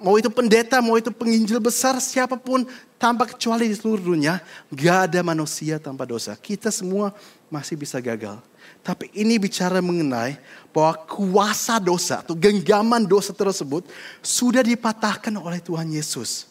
mau 0.00 0.16
itu 0.16 0.32
pendeta, 0.32 0.80
mau 0.80 0.96
itu 0.96 1.12
penginjil 1.12 1.60
besar, 1.60 2.00
siapa 2.00 2.40
pun 2.40 2.64
tanpa 2.96 3.28
kecuali 3.28 3.68
di 3.68 3.76
seluruh 3.76 4.00
dunia, 4.00 4.40
gak 4.72 5.12
ada 5.12 5.20
manusia 5.20 5.76
tanpa 5.76 6.08
dosa. 6.08 6.32
Kita 6.32 6.72
semua 6.72 7.12
masih 7.52 7.76
bisa 7.76 8.00
gagal. 8.00 8.40
Tapi 8.80 9.12
ini 9.12 9.36
bicara 9.36 9.84
mengenai 9.84 10.40
bahwa 10.72 10.96
kuasa 11.04 11.76
dosa 11.76 12.24
atau 12.24 12.32
genggaman 12.32 13.04
dosa 13.04 13.36
tersebut 13.36 13.84
sudah 14.24 14.64
dipatahkan 14.64 15.36
oleh 15.36 15.60
Tuhan 15.60 15.92
Yesus. 15.92 16.48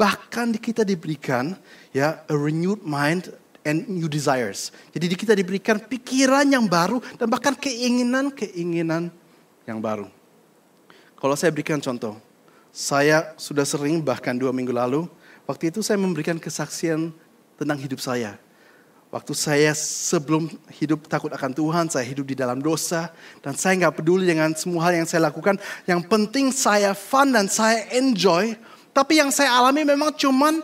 Bahkan 0.00 0.56
kita 0.56 0.86
diberikan 0.86 1.58
ya 1.92 2.24
a 2.24 2.34
renewed 2.38 2.80
mind 2.86 3.34
and 3.66 3.86
new 3.88 4.06
desires. 4.06 4.70
Jadi 4.94 5.14
kita 5.14 5.32
diberikan 5.34 5.78
pikiran 5.82 6.46
yang 6.46 6.66
baru 6.66 7.02
dan 7.16 7.26
bahkan 7.30 7.54
keinginan-keinginan 7.56 9.10
yang 9.66 9.78
baru. 9.78 10.06
Kalau 11.18 11.34
saya 11.34 11.50
berikan 11.50 11.82
contoh, 11.82 12.14
saya 12.70 13.34
sudah 13.34 13.66
sering 13.66 13.98
bahkan 13.98 14.38
dua 14.38 14.54
minggu 14.54 14.70
lalu, 14.70 15.10
waktu 15.48 15.74
itu 15.74 15.82
saya 15.82 15.98
memberikan 15.98 16.38
kesaksian 16.38 17.10
tentang 17.58 17.78
hidup 17.78 17.98
saya. 17.98 18.38
Waktu 19.08 19.32
saya 19.32 19.72
sebelum 19.72 20.52
hidup 20.68 21.08
takut 21.08 21.32
akan 21.32 21.56
Tuhan, 21.56 21.88
saya 21.88 22.04
hidup 22.04 22.28
di 22.28 22.36
dalam 22.36 22.60
dosa. 22.60 23.08
Dan 23.40 23.56
saya 23.56 23.72
nggak 23.80 24.04
peduli 24.04 24.28
dengan 24.28 24.52
semua 24.52 24.84
hal 24.84 25.00
yang 25.00 25.08
saya 25.08 25.32
lakukan. 25.32 25.56
Yang 25.88 26.00
penting 26.12 26.52
saya 26.52 26.92
fun 26.92 27.32
dan 27.32 27.48
saya 27.48 27.88
enjoy. 27.96 28.52
Tapi 28.92 29.16
yang 29.16 29.32
saya 29.32 29.56
alami 29.56 29.88
memang 29.88 30.12
cuman 30.12 30.60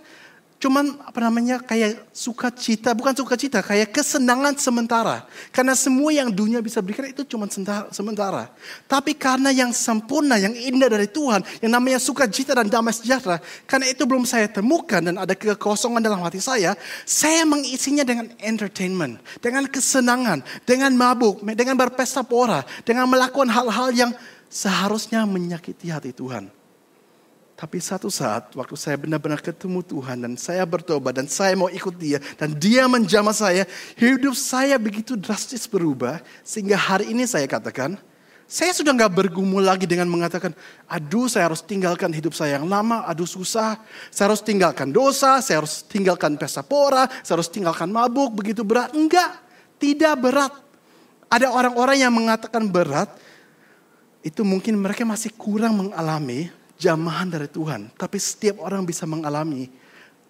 cuman 0.64 0.97
apa 1.04 1.21
namanya 1.21 1.61
kayak 1.61 2.09
sukacita, 2.09 2.97
bukan 2.97 3.12
sukacita, 3.12 3.61
kayak 3.61 3.92
kesenangan 3.92 4.56
sementara. 4.56 5.28
Karena 5.52 5.76
semua 5.76 6.09
yang 6.09 6.33
dunia 6.33 6.64
bisa 6.64 6.80
berikan 6.80 7.04
itu 7.04 7.21
cuma 7.28 7.44
sementara. 7.92 8.49
Tapi 8.88 9.12
karena 9.12 9.52
yang 9.52 9.76
sempurna, 9.76 10.40
yang 10.40 10.56
indah 10.56 10.88
dari 10.88 11.04
Tuhan, 11.04 11.44
yang 11.61 11.68
namanya 11.68 12.00
sukacita 12.00 12.56
dan 12.56 12.73
damai 12.73 12.97
sejahtera, 12.97 13.44
karena 13.68 13.92
itu 13.92 14.09
belum 14.09 14.25
saya 14.25 14.49
temukan 14.49 15.04
dan 15.04 15.21
ada 15.21 15.37
kekosongan 15.37 16.00
dalam 16.00 16.25
hati 16.25 16.40
saya, 16.40 16.73
saya 17.04 17.44
mengisinya 17.44 18.00
dengan 18.00 18.33
entertainment, 18.40 19.21
dengan 19.44 19.68
kesenangan, 19.68 20.40
dengan 20.64 20.97
mabuk, 20.97 21.44
dengan 21.52 21.76
berpesta 21.76 22.25
pora, 22.25 22.64
dengan 22.88 23.04
melakukan 23.04 23.52
hal-hal 23.52 23.92
yang 23.92 24.11
seharusnya 24.49 25.28
menyakiti 25.28 25.92
hati 25.92 26.16
Tuhan. 26.16 26.63
Tapi 27.54 27.78
satu 27.78 28.11
saat 28.11 28.50
waktu 28.58 28.75
saya 28.75 28.99
benar-benar 28.99 29.38
ketemu 29.38 29.78
Tuhan 29.87 30.26
dan 30.26 30.34
saya 30.34 30.66
bertobat 30.66 31.14
dan 31.14 31.30
saya 31.30 31.54
mau 31.54 31.70
ikut 31.70 31.94
dia 31.94 32.18
dan 32.34 32.50
dia 32.50 32.90
menjamah 32.90 33.30
saya, 33.30 33.62
hidup 33.94 34.34
saya 34.34 34.75
begitu 34.75 35.14
drastis 35.14 35.70
berubah 35.70 36.18
sehingga 36.42 36.75
hari 36.75 37.14
ini 37.14 37.23
saya 37.30 37.46
katakan, 37.46 37.94
saya 38.50 38.75
sudah 38.75 38.90
nggak 38.90 39.14
bergumul 39.14 39.62
lagi 39.62 39.87
dengan 39.87 40.11
mengatakan, 40.11 40.50
aduh 40.90 41.30
saya 41.30 41.46
harus 41.46 41.62
tinggalkan 41.62 42.11
hidup 42.11 42.34
saya 42.34 42.58
yang 42.58 42.66
lama, 42.66 43.06
aduh 43.06 43.26
susah, 43.26 43.78
saya 44.11 44.34
harus 44.34 44.42
tinggalkan 44.42 44.90
dosa, 44.90 45.38
saya 45.38 45.62
harus 45.62 45.87
tinggalkan 45.87 46.34
pesta 46.34 46.66
pora, 46.66 47.06
saya 47.23 47.38
harus 47.38 47.49
tinggalkan 47.49 47.87
mabuk, 47.87 48.34
begitu 48.34 48.66
berat. 48.66 48.90
Enggak, 48.99 49.30
tidak 49.78 50.14
berat. 50.18 50.52
Ada 51.30 51.54
orang-orang 51.54 52.02
yang 52.02 52.11
mengatakan 52.11 52.66
berat, 52.66 53.14
itu 54.26 54.42
mungkin 54.42 54.75
mereka 54.75 55.06
masih 55.06 55.30
kurang 55.38 55.78
mengalami 55.78 56.63
jamahan 56.85 57.33
dari 57.33 57.49
Tuhan. 57.49 57.88
Tapi 57.97 58.21
setiap 58.21 58.61
orang 58.61 58.85
bisa 58.85 59.09
mengalami. 59.09 59.73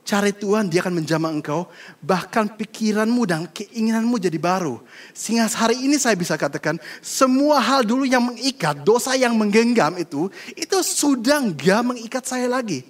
Cari 0.05 0.37
Tuhan, 0.37 0.69
dia 0.69 0.85
akan 0.85 1.01
menjamah 1.01 1.33
engkau. 1.33 1.65
Bahkan 2.05 2.61
pikiranmu 2.61 3.25
dan 3.25 3.49
keinginanmu 3.49 4.21
jadi 4.21 4.37
baru. 4.37 4.79
Sehingga 5.17 5.49
hari 5.49 5.81
ini 5.81 5.97
saya 5.97 6.13
bisa 6.13 6.37
katakan, 6.37 6.77
semua 7.01 7.57
hal 7.59 7.83
dulu 7.83 8.05
yang 8.05 8.21
mengikat, 8.21 8.85
dosa 8.85 9.17
yang 9.17 9.33
menggenggam 9.33 9.97
itu, 9.97 10.29
itu 10.55 10.77
sudah 10.85 11.41
enggak 11.41 11.81
mengikat 11.81 12.23
saya 12.23 12.47
lagi. 12.47 12.85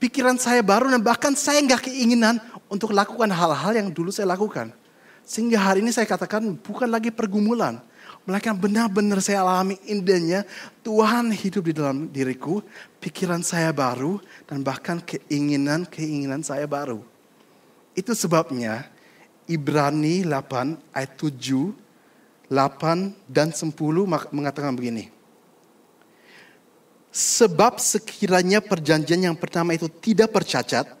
Pikiran 0.00 0.40
saya 0.40 0.64
baru 0.64 0.88
dan 0.88 1.04
bahkan 1.04 1.36
saya 1.36 1.60
enggak 1.60 1.92
keinginan 1.92 2.40
untuk 2.72 2.96
lakukan 2.96 3.28
hal-hal 3.28 3.72
yang 3.76 3.88
dulu 3.92 4.08
saya 4.08 4.32
lakukan. 4.32 4.72
Sehingga 5.28 5.60
hari 5.60 5.84
ini 5.84 5.92
saya 5.92 6.08
katakan 6.08 6.56
bukan 6.56 6.88
lagi 6.88 7.12
pergumulan 7.12 7.84
Melainkan 8.26 8.58
benar-benar 8.58 9.22
saya 9.22 9.46
alami 9.46 9.78
indahnya 9.86 10.42
Tuhan 10.82 11.30
hidup 11.30 11.70
di 11.70 11.72
dalam 11.78 12.10
diriku, 12.10 12.58
pikiran 12.98 13.38
saya 13.38 13.70
baru, 13.70 14.18
dan 14.50 14.66
bahkan 14.66 14.98
keinginan-keinginan 14.98 16.42
saya 16.42 16.66
baru. 16.66 17.06
Itu 17.94 18.18
sebabnya 18.18 18.90
Ibrani 19.46 20.26
8 20.26 20.74
ayat 20.90 21.14
7, 21.14 21.70
8 22.50 23.30
dan 23.30 23.54
10 23.54 23.70
mengatakan 24.34 24.74
begini. 24.74 25.06
Sebab 27.14 27.78
sekiranya 27.78 28.58
perjanjian 28.58 29.22
yang 29.22 29.38
pertama 29.38 29.70
itu 29.70 29.86
tidak 29.86 30.34
bercacat, 30.34 30.98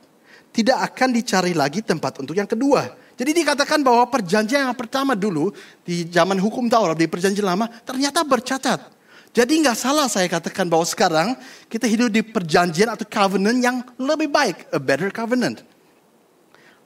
tidak 0.54 0.78
akan 0.78 1.10
dicari 1.10 1.58
lagi 1.58 1.82
tempat 1.82 2.22
untuk 2.22 2.38
yang 2.38 2.46
kedua 2.46 3.05
jadi 3.16 3.32
dikatakan 3.32 3.80
bahwa 3.80 4.04
perjanjian 4.12 4.68
yang 4.68 4.76
pertama 4.76 5.16
dulu 5.16 5.48
di 5.80 6.04
zaman 6.12 6.36
hukum 6.36 6.68
Taurat 6.68 7.00
di 7.00 7.08
perjanjian 7.08 7.48
lama 7.48 7.64
ternyata 7.80 8.20
bercacat. 8.20 8.92
Jadi 9.32 9.64
nggak 9.64 9.76
salah 9.76 10.08
saya 10.08 10.28
katakan 10.28 10.68
bahwa 10.68 10.84
sekarang 10.84 11.28
kita 11.68 11.88
hidup 11.88 12.12
di 12.12 12.20
perjanjian 12.20 12.92
atau 12.92 13.08
covenant 13.08 13.60
yang 13.60 13.76
lebih 13.96 14.28
baik, 14.28 14.68
a 14.72 14.80
better 14.80 15.08
covenant. 15.08 15.64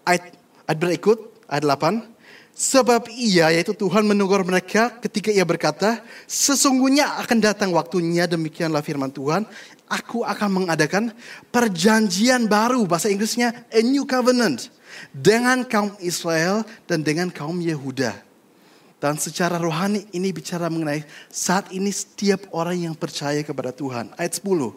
Ayat, 0.07 0.35
ayat 0.67 0.79
berikut, 0.79 1.19
ayat 1.51 1.67
8. 1.67 2.11
Sebab 2.51 3.07
ia, 3.15 3.55
yaitu 3.55 3.71
Tuhan 3.71 4.03
menegur 4.03 4.43
mereka 4.43 4.91
ketika 4.99 5.31
ia 5.31 5.47
berkata, 5.47 6.03
sesungguhnya 6.27 7.23
akan 7.23 7.39
datang 7.39 7.71
waktunya, 7.71 8.27
demikianlah 8.27 8.83
firman 8.83 9.15
Tuhan, 9.15 9.47
aku 9.87 10.27
akan 10.27 10.63
mengadakan 10.63 11.15
perjanjian 11.55 12.51
baru, 12.51 12.83
bahasa 12.85 13.07
Inggrisnya 13.07 13.67
a 13.71 13.81
new 13.81 14.03
covenant 14.03 14.80
dengan 15.11 15.67
kaum 15.67 15.95
Israel 16.03 16.63
dan 16.87 17.05
dengan 17.05 17.29
kaum 17.33 17.59
Yehuda. 17.59 18.31
Dan 19.01 19.17
secara 19.17 19.57
rohani 19.57 20.05
ini 20.13 20.29
bicara 20.29 20.69
mengenai 20.69 21.09
saat 21.33 21.73
ini 21.73 21.89
setiap 21.89 22.53
orang 22.53 22.85
yang 22.85 22.95
percaya 22.95 23.41
kepada 23.41 23.73
Tuhan. 23.73 24.13
Ayat 24.21 24.37
10. 24.45 24.77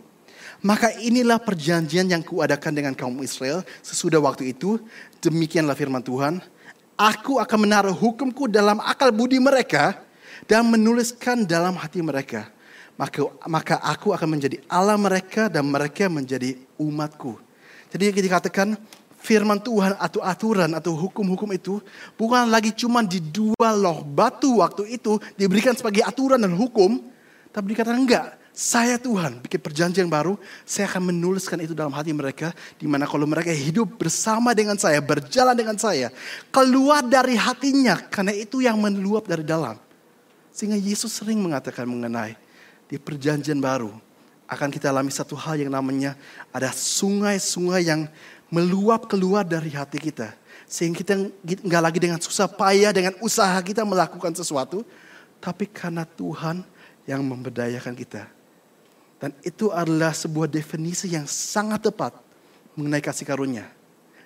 Maka 0.64 0.96
inilah 0.96 1.44
perjanjian 1.44 2.08
yang 2.08 2.24
kuadakan 2.24 2.72
dengan 2.72 2.96
kaum 2.96 3.20
Israel 3.20 3.68
sesudah 3.84 4.24
waktu 4.24 4.56
itu. 4.56 4.80
Demikianlah 5.20 5.76
firman 5.76 6.00
Tuhan. 6.00 6.40
Aku 6.96 7.36
akan 7.44 7.68
menaruh 7.68 7.92
hukumku 7.92 8.48
dalam 8.48 8.80
akal 8.80 9.12
budi 9.12 9.44
mereka 9.44 10.00
dan 10.48 10.72
menuliskan 10.72 11.44
dalam 11.44 11.76
hati 11.76 12.00
mereka. 12.00 12.48
Maka, 12.96 13.28
maka 13.44 13.76
aku 13.84 14.16
akan 14.16 14.40
menjadi 14.40 14.64
Allah 14.72 14.96
mereka 14.96 15.52
dan 15.52 15.68
mereka 15.68 16.08
menjadi 16.08 16.56
umatku. 16.80 17.36
Jadi 17.92 18.24
dikatakan 18.24 18.80
firman 19.24 19.56
Tuhan 19.64 19.96
atau 19.96 20.20
aturan 20.20 20.68
atau 20.76 20.92
hukum-hukum 21.00 21.48
itu 21.56 21.80
bukan 22.20 22.52
lagi 22.52 22.76
cuma 22.76 23.00
di 23.00 23.24
dua 23.24 23.72
loh 23.72 24.04
batu 24.04 24.60
waktu 24.60 25.00
itu 25.00 25.16
diberikan 25.40 25.72
sebagai 25.72 26.04
aturan 26.04 26.44
dan 26.44 26.52
hukum. 26.52 27.00
Tapi 27.54 27.72
dikatakan 27.72 28.02
enggak, 28.02 28.26
saya 28.54 29.02
Tuhan 29.02 29.42
bikin 29.42 29.58
perjanjian 29.58 30.06
baru, 30.06 30.38
saya 30.62 30.86
akan 30.86 31.10
menuliskan 31.10 31.58
itu 31.64 31.74
dalam 31.74 31.90
hati 31.90 32.14
mereka. 32.14 32.54
di 32.78 32.86
mana 32.86 33.10
kalau 33.10 33.26
mereka 33.26 33.50
hidup 33.50 33.98
bersama 33.98 34.54
dengan 34.54 34.78
saya, 34.78 35.02
berjalan 35.02 35.58
dengan 35.58 35.74
saya. 35.74 36.14
Keluar 36.54 37.02
dari 37.02 37.34
hatinya, 37.34 37.98
karena 38.14 38.30
itu 38.30 38.62
yang 38.62 38.78
meluap 38.78 39.26
dari 39.26 39.42
dalam. 39.42 39.78
Sehingga 40.54 40.78
Yesus 40.78 41.10
sering 41.10 41.42
mengatakan 41.42 41.90
mengenai 41.90 42.38
di 42.86 43.02
perjanjian 43.02 43.58
baru. 43.58 43.90
Akan 44.46 44.70
kita 44.70 44.94
alami 44.94 45.10
satu 45.10 45.34
hal 45.34 45.58
yang 45.58 45.74
namanya 45.74 46.14
ada 46.54 46.70
sungai-sungai 46.70 47.90
yang 47.90 48.06
meluap 48.54 49.10
keluar 49.10 49.42
dari 49.42 49.74
hati 49.74 49.98
kita. 49.98 50.38
Sehingga 50.70 51.02
kita 51.02 51.14
nggak 51.42 51.82
lagi 51.82 51.98
dengan 51.98 52.22
susah 52.22 52.46
payah, 52.46 52.94
dengan 52.94 53.18
usaha 53.26 53.58
kita 53.66 53.82
melakukan 53.82 54.38
sesuatu. 54.38 54.86
Tapi 55.42 55.66
karena 55.66 56.06
Tuhan 56.06 56.62
yang 57.10 57.26
memberdayakan 57.26 57.98
kita. 57.98 58.30
Dan 59.18 59.34
itu 59.42 59.74
adalah 59.74 60.14
sebuah 60.14 60.46
definisi 60.46 61.10
yang 61.10 61.26
sangat 61.26 61.90
tepat 61.90 62.14
mengenai 62.78 63.02
kasih 63.02 63.26
karunia. 63.26 63.66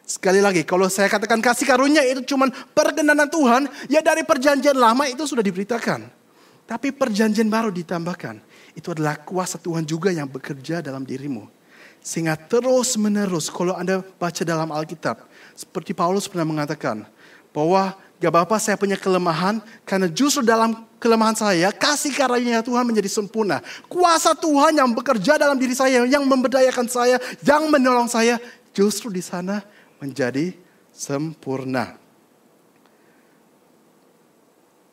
Sekali 0.08 0.40
lagi, 0.40 0.64
kalau 0.64 0.88
saya 0.88 1.12
katakan 1.12 1.44
kasih 1.44 1.68
karunia 1.68 2.00
itu 2.06 2.24
cuma 2.24 2.48
perkenanan 2.72 3.28
Tuhan, 3.28 3.68
ya 3.92 4.00
dari 4.00 4.24
perjanjian 4.24 4.76
lama 4.76 5.04
itu 5.10 5.24
sudah 5.28 5.44
diberitakan. 5.44 6.08
Tapi 6.68 6.96
perjanjian 6.96 7.48
baru 7.48 7.72
ditambahkan. 7.72 8.40
Itu 8.76 8.94
adalah 8.94 9.20
kuasa 9.20 9.60
Tuhan 9.60 9.84
juga 9.84 10.12
yang 10.12 10.28
bekerja 10.28 10.84
dalam 10.84 11.04
dirimu. 11.04 11.57
Sehingga 12.00 12.39
terus 12.39 12.96
menerus 12.96 13.51
kalau 13.51 13.75
Anda 13.75 14.00
baca 14.00 14.42
dalam 14.46 14.72
Alkitab. 14.72 15.27
Seperti 15.54 15.92
Paulus 15.92 16.30
pernah 16.30 16.48
mengatakan. 16.48 17.04
Bahwa 17.51 17.98
Gak 18.18 18.34
apa-apa 18.34 18.58
saya 18.58 18.77
punya 18.77 18.98
kelemahan. 18.98 19.62
Karena 19.86 20.10
justru 20.10 20.42
dalam 20.42 20.86
kelemahan 20.98 21.38
saya, 21.38 21.70
kasih 21.70 22.13
karunia 22.18 22.66
Tuhan 22.66 22.82
menjadi 22.82 23.10
sempurna. 23.10 23.62
Kuasa 23.86 24.34
Tuhan 24.34 24.74
yang 24.74 24.89
bekerja 24.89 25.38
dalam 25.38 25.58
diri 25.58 25.77
saya, 25.77 26.01
yang 26.10 26.25
memberdayakan 26.25 26.89
saya, 26.89 27.22
yang 27.46 27.70
menolong 27.70 28.10
saya. 28.10 28.42
Justru 28.74 29.13
di 29.13 29.22
sana 29.22 29.62
menjadi 30.01 30.54
sempurna. 30.89 31.98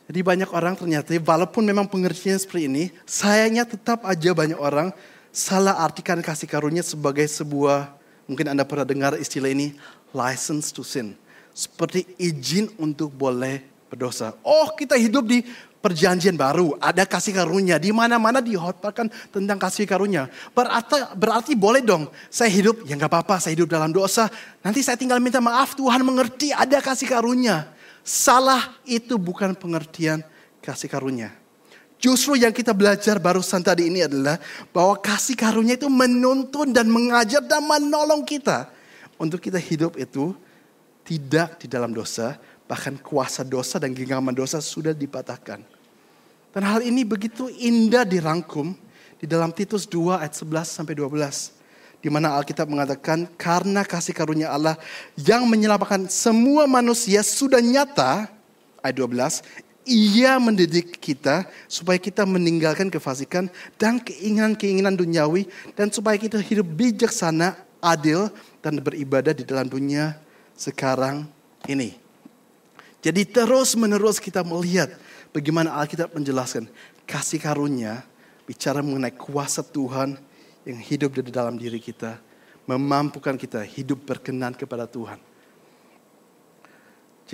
Jadi 0.04 0.20
banyak 0.20 0.52
orang 0.52 0.76
ternyata 0.76 1.16
walaupun 1.16 1.64
memang 1.64 1.88
pengertiannya 1.88 2.36
seperti 2.36 2.68
ini, 2.68 2.84
sayangnya 3.08 3.64
tetap 3.64 4.04
aja 4.04 4.36
banyak 4.36 4.60
orang 4.60 4.92
salah 5.34 5.82
artikan 5.82 6.22
kasih 6.22 6.46
karunia 6.46 6.86
sebagai 6.86 7.26
sebuah, 7.26 7.90
mungkin 8.30 8.54
Anda 8.54 8.62
pernah 8.62 8.86
dengar 8.86 9.18
istilah 9.18 9.50
ini, 9.50 9.74
license 10.14 10.70
to 10.70 10.86
sin 10.86 11.18
seperti 11.54 12.02
izin 12.18 12.70
untuk 12.82 13.14
boleh 13.14 13.62
berdosa. 13.86 14.34
Oh, 14.42 14.74
kita 14.74 14.98
hidup 14.98 15.30
di 15.30 15.46
perjanjian 15.78 16.34
baru, 16.34 16.74
ada 16.82 17.06
kasih 17.06 17.30
karunia. 17.30 17.78
Di 17.78 17.94
mana-mana 17.94 18.42
dihotparkan 18.42 19.06
tentang 19.30 19.58
kasih 19.62 19.86
karunia. 19.86 20.26
Berarti, 20.50 20.98
berarti 21.14 21.52
boleh 21.54 21.80
dong, 21.80 22.10
saya 22.26 22.50
hidup, 22.50 22.82
ya 22.88 22.98
nggak 22.98 23.06
apa-apa, 23.06 23.38
saya 23.38 23.54
hidup 23.54 23.70
dalam 23.70 23.94
dosa. 23.94 24.26
Nanti 24.66 24.82
saya 24.82 24.98
tinggal 24.98 25.22
minta 25.22 25.38
maaf, 25.38 25.78
Tuhan 25.78 26.02
mengerti 26.02 26.50
ada 26.50 26.82
kasih 26.82 27.06
karunia. 27.06 27.70
Salah 28.02 28.74
itu 28.84 29.14
bukan 29.16 29.54
pengertian 29.54 30.20
kasih 30.58 30.90
karunia. 30.90 31.43
Justru 32.04 32.36
yang 32.36 32.52
kita 32.52 32.76
belajar 32.76 33.16
barusan 33.16 33.64
tadi 33.64 33.88
ini 33.88 34.04
adalah 34.04 34.36
bahwa 34.76 35.00
kasih 35.00 35.32
karunia 35.32 35.72
itu 35.72 35.88
menuntun 35.88 36.68
dan 36.68 36.84
mengajar 36.84 37.40
dan 37.40 37.64
menolong 37.64 38.20
kita. 38.28 38.68
Untuk 39.16 39.40
kita 39.40 39.56
hidup 39.56 39.96
itu 39.96 40.36
tidak 41.00 41.56
di 41.56 41.64
dalam 41.64 41.96
dosa, 41.96 42.36
bahkan 42.68 43.00
kuasa 43.00 43.40
dosa 43.40 43.80
dan 43.80 43.96
genggaman 43.96 44.36
dosa 44.36 44.60
sudah 44.60 44.92
dipatahkan. 44.92 45.64
Dan 46.52 46.62
hal 46.68 46.84
ini 46.84 47.08
begitu 47.08 47.48
indah 47.48 48.04
dirangkum 48.04 48.76
di 49.16 49.24
dalam 49.24 49.48
Titus 49.48 49.88
2 49.88 50.20
ayat 50.20 50.36
11 50.36 50.76
sampai 50.76 50.92
12. 50.92 51.56
Di 52.04 52.12
mana 52.12 52.36
Alkitab 52.36 52.68
mengatakan 52.68 53.24
karena 53.40 53.80
kasih 53.80 54.12
karunia 54.12 54.52
Allah 54.52 54.76
yang 55.16 55.48
menyelamatkan 55.48 56.04
semua 56.12 56.68
manusia 56.68 57.24
sudah 57.24 57.64
nyata 57.64 58.28
ayat 58.84 58.92
12 58.92 59.40
ia 59.84 60.40
mendidik 60.40 60.96
kita 60.96 61.44
supaya 61.68 62.00
kita 62.00 62.24
meninggalkan 62.24 62.88
kefasikan 62.88 63.52
dan 63.76 64.00
keinginan-keinginan 64.00 64.96
duniawi 64.96 65.48
dan 65.76 65.92
supaya 65.92 66.16
kita 66.16 66.40
hidup 66.40 66.64
bijaksana, 66.64 67.56
adil 67.84 68.32
dan 68.64 68.80
beribadah 68.80 69.36
di 69.36 69.44
dalam 69.44 69.68
dunia 69.68 70.16
sekarang 70.56 71.28
ini. 71.68 71.96
Jadi 73.04 73.28
terus 73.28 73.76
menerus 73.76 74.16
kita 74.16 74.40
melihat 74.40 74.88
bagaimana 75.28 75.76
Alkitab 75.76 76.16
menjelaskan 76.16 76.64
kasih 77.04 77.36
karunia 77.36 78.00
bicara 78.48 78.80
mengenai 78.80 79.12
kuasa 79.12 79.60
Tuhan 79.60 80.16
yang 80.64 80.80
hidup 80.80 81.20
di 81.20 81.28
dalam 81.28 81.60
diri 81.60 81.76
kita. 81.76 82.16
Memampukan 82.64 83.36
kita 83.36 83.60
hidup 83.60 84.08
berkenan 84.08 84.56
kepada 84.56 84.88
Tuhan. 84.88 85.20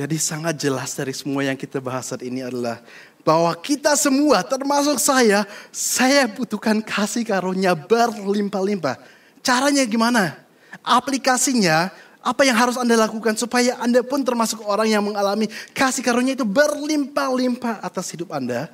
Jadi 0.01 0.17
sangat 0.17 0.57
jelas 0.57 0.97
dari 0.97 1.13
semua 1.13 1.45
yang 1.45 1.53
kita 1.61 1.77
bahas 1.77 2.09
saat 2.09 2.25
ini 2.25 2.41
adalah 2.41 2.81
bahwa 3.21 3.53
kita 3.53 3.93
semua 4.01 4.41
termasuk 4.41 4.97
saya, 4.97 5.45
saya 5.69 6.25
butuhkan 6.25 6.81
kasih 6.81 7.21
karunia 7.21 7.77
berlimpah-limpah. 7.77 8.97
Caranya 9.45 9.85
gimana? 9.85 10.41
Aplikasinya 10.81 11.93
apa 12.25 12.49
yang 12.49 12.57
harus 12.57 12.81
Anda 12.81 12.97
lakukan 12.97 13.37
supaya 13.37 13.77
Anda 13.77 14.01
pun 14.01 14.25
termasuk 14.25 14.65
orang 14.65 14.89
yang 14.89 15.05
mengalami 15.05 15.53
kasih 15.77 16.01
karunia 16.01 16.33
itu 16.33 16.49
berlimpah-limpah 16.49 17.85
atas 17.85 18.17
hidup 18.17 18.33
Anda? 18.33 18.73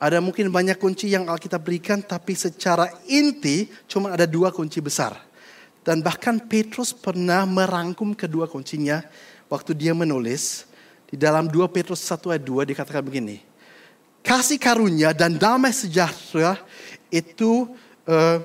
Ada 0.00 0.24
mungkin 0.24 0.48
banyak 0.48 0.80
kunci 0.80 1.12
yang 1.12 1.28
Alkitab 1.28 1.60
berikan 1.60 2.00
tapi 2.00 2.32
secara 2.32 2.88
inti 3.04 3.68
cuma 3.84 4.16
ada 4.16 4.24
dua 4.24 4.48
kunci 4.48 4.80
besar. 4.80 5.12
Dan 5.84 6.00
bahkan 6.00 6.40
Petrus 6.40 6.96
pernah 6.96 7.44
merangkum 7.44 8.16
kedua 8.16 8.48
kuncinya 8.48 9.04
waktu 9.48 9.72
dia 9.74 9.96
menulis 9.96 10.68
di 11.08 11.16
dalam 11.16 11.48
2 11.48 11.64
Petrus 11.72 12.04
1 12.04 12.36
ayat 12.36 12.44
2 12.44 12.70
dikatakan 12.72 13.02
begini. 13.02 13.40
Kasih 14.20 14.60
karunia 14.60 15.16
dan 15.16 15.34
damai 15.40 15.72
sejahtera 15.72 16.60
itu 17.08 17.64
uh, 18.04 18.44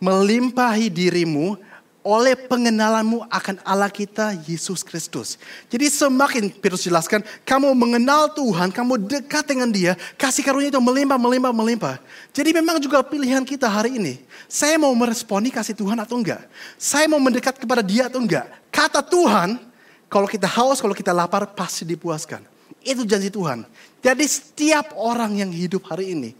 melimpahi 0.00 0.88
dirimu 0.88 1.60
oleh 2.00 2.32
pengenalanmu 2.32 3.28
akan 3.28 3.60
Allah 3.60 3.92
kita 3.92 4.32
Yesus 4.48 4.80
Kristus. 4.80 5.36
Jadi 5.68 5.92
semakin 5.92 6.48
Petrus 6.48 6.88
jelaskan, 6.88 7.20
kamu 7.44 7.76
mengenal 7.76 8.32
Tuhan, 8.32 8.72
kamu 8.72 9.04
dekat 9.04 9.44
dengan 9.44 9.68
dia, 9.68 9.92
kasih 10.16 10.40
karunia 10.40 10.72
itu 10.72 10.80
melimpah, 10.80 11.20
melimpah, 11.20 11.52
melimpah. 11.52 11.96
Jadi 12.32 12.56
memang 12.56 12.80
juga 12.80 13.04
pilihan 13.04 13.44
kita 13.44 13.68
hari 13.68 14.00
ini. 14.00 14.24
Saya 14.48 14.80
mau 14.80 14.92
meresponi 14.96 15.52
kasih 15.52 15.76
Tuhan 15.76 16.00
atau 16.00 16.16
enggak? 16.16 16.40
Saya 16.80 17.04
mau 17.04 17.20
mendekat 17.20 17.60
kepada 17.60 17.84
dia 17.84 18.08
atau 18.08 18.24
enggak? 18.24 18.48
Kata 18.72 19.04
Tuhan, 19.04 19.60
kalau 20.10 20.26
kita 20.26 20.50
haus, 20.50 20.82
kalau 20.82 20.92
kita 20.92 21.14
lapar, 21.14 21.46
pasti 21.54 21.86
dipuaskan. 21.86 22.42
Itu 22.82 23.06
janji 23.06 23.30
Tuhan. 23.30 23.62
Jadi 24.02 24.26
setiap 24.26 24.98
orang 24.98 25.38
yang 25.38 25.54
hidup 25.54 25.86
hari 25.86 26.18
ini, 26.18 26.34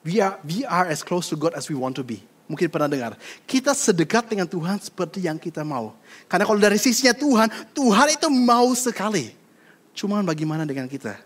we 0.00 0.16
are, 0.16 0.40
we 0.48 0.64
are 0.64 0.88
as 0.88 1.04
close 1.04 1.28
to 1.28 1.36
God 1.36 1.52
as 1.52 1.68
we 1.68 1.76
want 1.76 1.92
to 2.00 2.02
be. 2.02 2.24
Mungkin 2.48 2.72
pernah 2.72 2.88
dengar. 2.88 3.12
Kita 3.44 3.76
sedekat 3.76 4.32
dengan 4.32 4.48
Tuhan 4.48 4.80
seperti 4.80 5.28
yang 5.28 5.36
kita 5.36 5.60
mau. 5.60 5.92
Karena 6.24 6.48
kalau 6.48 6.56
dari 6.56 6.80
sisinya 6.80 7.12
Tuhan, 7.12 7.52
Tuhan 7.76 8.16
itu 8.16 8.28
mau 8.32 8.70
sekali. 8.72 9.36
Cuman 9.92 10.24
bagaimana 10.24 10.64
dengan 10.64 10.88
kita? 10.88 11.20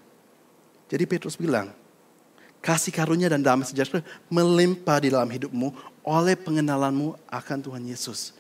Jadi 0.91 1.05
Petrus 1.07 1.39
bilang, 1.39 1.71
kasih 2.59 2.91
karunia 2.91 3.31
dan 3.31 3.45
damai 3.47 3.69
sejahtera 3.69 4.03
melimpah 4.27 4.99
di 4.99 5.09
dalam 5.13 5.29
hidupmu 5.29 5.71
oleh 6.03 6.35
pengenalanmu 6.35 7.15
akan 7.31 7.59
Tuhan 7.63 7.83
Yesus. 7.87 8.39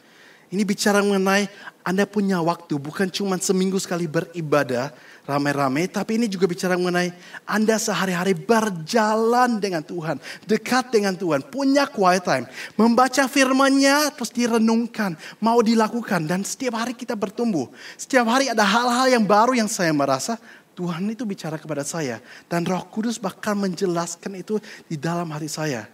Ini 0.50 0.66
bicara 0.66 0.98
mengenai 0.98 1.46
Anda 1.86 2.02
punya 2.10 2.42
waktu 2.42 2.74
bukan 2.74 3.06
cuma 3.06 3.38
seminggu 3.38 3.78
sekali 3.78 4.10
beribadah 4.10 4.90
ramai-ramai. 5.22 5.86
Tapi 5.86 6.18
ini 6.18 6.26
juga 6.26 6.50
bicara 6.50 6.74
mengenai 6.74 7.14
Anda 7.46 7.78
sehari-hari 7.78 8.34
berjalan 8.34 9.62
dengan 9.62 9.86
Tuhan. 9.86 10.18
Dekat 10.50 10.90
dengan 10.90 11.14
Tuhan. 11.14 11.46
Punya 11.46 11.86
quiet 11.86 12.26
time. 12.26 12.50
Membaca 12.74 13.30
firmannya 13.30 14.10
terus 14.10 14.34
direnungkan. 14.34 15.14
Mau 15.38 15.62
dilakukan. 15.62 16.26
Dan 16.26 16.42
setiap 16.42 16.82
hari 16.82 16.98
kita 16.98 17.14
bertumbuh. 17.14 17.70
Setiap 17.94 18.26
hari 18.26 18.50
ada 18.50 18.66
hal-hal 18.66 19.06
yang 19.06 19.22
baru 19.22 19.54
yang 19.54 19.70
saya 19.70 19.94
merasa 19.94 20.34
Tuhan 20.74 21.06
itu 21.14 21.22
bicara 21.22 21.62
kepada 21.62 21.86
saya. 21.86 22.18
Dan 22.50 22.66
roh 22.66 22.82
kudus 22.90 23.22
bahkan 23.22 23.54
menjelaskan 23.54 24.34
itu 24.42 24.58
di 24.90 24.98
dalam 24.98 25.30
hati 25.30 25.46
saya. 25.46 25.86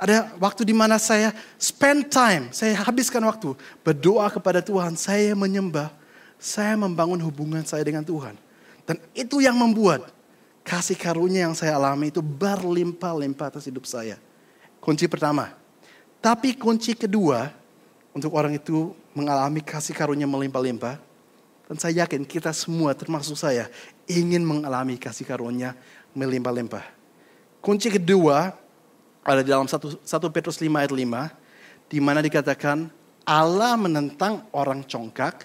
Ada 0.00 0.32
waktu 0.40 0.64
di 0.64 0.72
mana 0.72 0.96
saya 0.96 1.36
spend 1.60 2.08
time, 2.08 2.48
saya 2.56 2.72
habiskan 2.88 3.20
waktu 3.20 3.52
berdoa 3.84 4.32
kepada 4.32 4.64
Tuhan, 4.64 4.96
saya 4.96 5.36
menyembah, 5.36 5.92
saya 6.40 6.72
membangun 6.72 7.20
hubungan 7.20 7.60
saya 7.68 7.84
dengan 7.84 8.00
Tuhan. 8.00 8.32
Dan 8.88 8.96
itu 9.12 9.44
yang 9.44 9.60
membuat 9.60 10.08
kasih 10.64 10.96
karunia 10.96 11.44
yang 11.44 11.52
saya 11.52 11.76
alami 11.76 12.08
itu 12.08 12.24
berlimpah-limpah 12.24 13.52
atas 13.52 13.68
hidup 13.68 13.84
saya. 13.84 14.16
Kunci 14.80 15.04
pertama. 15.04 15.52
Tapi 16.24 16.56
kunci 16.56 16.96
kedua, 16.96 17.52
untuk 18.16 18.32
orang 18.32 18.56
itu 18.56 18.96
mengalami 19.12 19.60
kasih 19.60 19.92
karunia 19.92 20.24
melimpah-limpah. 20.24 20.96
Dan 21.68 21.76
saya 21.76 22.08
yakin 22.08 22.24
kita 22.24 22.56
semua 22.56 22.96
termasuk 22.96 23.36
saya 23.36 23.68
ingin 24.08 24.40
mengalami 24.42 24.96
kasih 24.96 25.28
karunia 25.28 25.76
melimpah-limpah. 26.16 26.82
Kunci 27.60 27.92
kedua 27.92 28.56
ada 29.24 29.44
dalam 29.44 29.68
1, 29.68 30.00
1 30.00 30.34
Petrus 30.34 30.56
5 30.58 30.70
ayat 30.80 30.92
5 30.92 31.90
di 31.90 31.98
mana 32.00 32.24
dikatakan 32.24 32.88
Allah 33.28 33.76
menentang 33.76 34.48
orang 34.56 34.82
congkak 34.86 35.44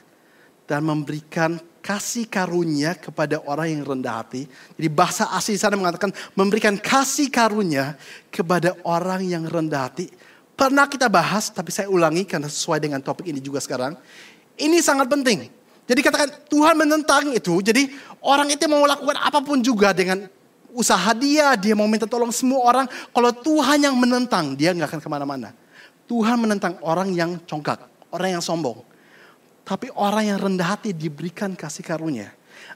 dan 0.66 0.82
memberikan 0.82 1.62
kasih 1.86 2.26
karunia 2.26 2.98
kepada 2.98 3.38
orang 3.46 3.78
yang 3.78 3.84
rendah 3.86 4.26
hati. 4.26 4.50
Jadi 4.50 4.90
bahasa 4.90 5.30
asli 5.30 5.54
sana 5.54 5.78
mengatakan 5.78 6.10
memberikan 6.34 6.74
kasih 6.82 7.30
karunia 7.30 7.94
kepada 8.34 8.74
orang 8.82 9.22
yang 9.22 9.46
rendah 9.46 9.86
hati. 9.86 10.10
Pernah 10.58 10.90
kita 10.90 11.06
bahas, 11.12 11.54
tapi 11.54 11.70
saya 11.70 11.92
ulangi 11.92 12.26
karena 12.26 12.50
sesuai 12.50 12.82
dengan 12.82 13.04
topik 13.06 13.30
ini 13.30 13.38
juga 13.38 13.62
sekarang. 13.62 13.94
Ini 14.58 14.82
sangat 14.82 15.12
penting. 15.12 15.52
Jadi 15.86 16.00
katakan 16.02 16.30
Tuhan 16.50 16.74
menentang 16.74 17.30
itu. 17.30 17.62
Jadi 17.62 17.94
orang 18.26 18.50
itu 18.50 18.66
mau 18.66 18.82
lakukan 18.90 19.22
apa 19.22 19.44
pun 19.46 19.62
juga 19.62 19.94
dengan 19.94 20.26
usaha 20.76 21.16
dia. 21.16 21.56
Dia 21.56 21.74
mau 21.74 21.88
minta 21.88 22.04
tolong 22.06 22.30
semua 22.36 22.62
orang. 22.68 22.86
Kalau 23.16 23.32
Tuhan 23.32 23.88
yang 23.88 23.96
menentang, 23.96 24.54
dia 24.54 24.76
nggak 24.76 24.92
akan 24.92 25.02
ke 25.02 25.10
mana-mana. 25.10 25.50
Tuhan 26.06 26.38
menentang 26.38 26.78
orang 26.86 27.10
yang 27.16 27.40
congkak, 27.48 27.82
orang 28.14 28.38
yang 28.38 28.44
sombong. 28.44 28.84
Tapi 29.66 29.90
orang 29.98 30.30
yang 30.30 30.38
rendah 30.38 30.78
hati 30.78 30.94
diberikan 30.94 31.58
kasih 31.58 31.82
karunia. 31.82 32.30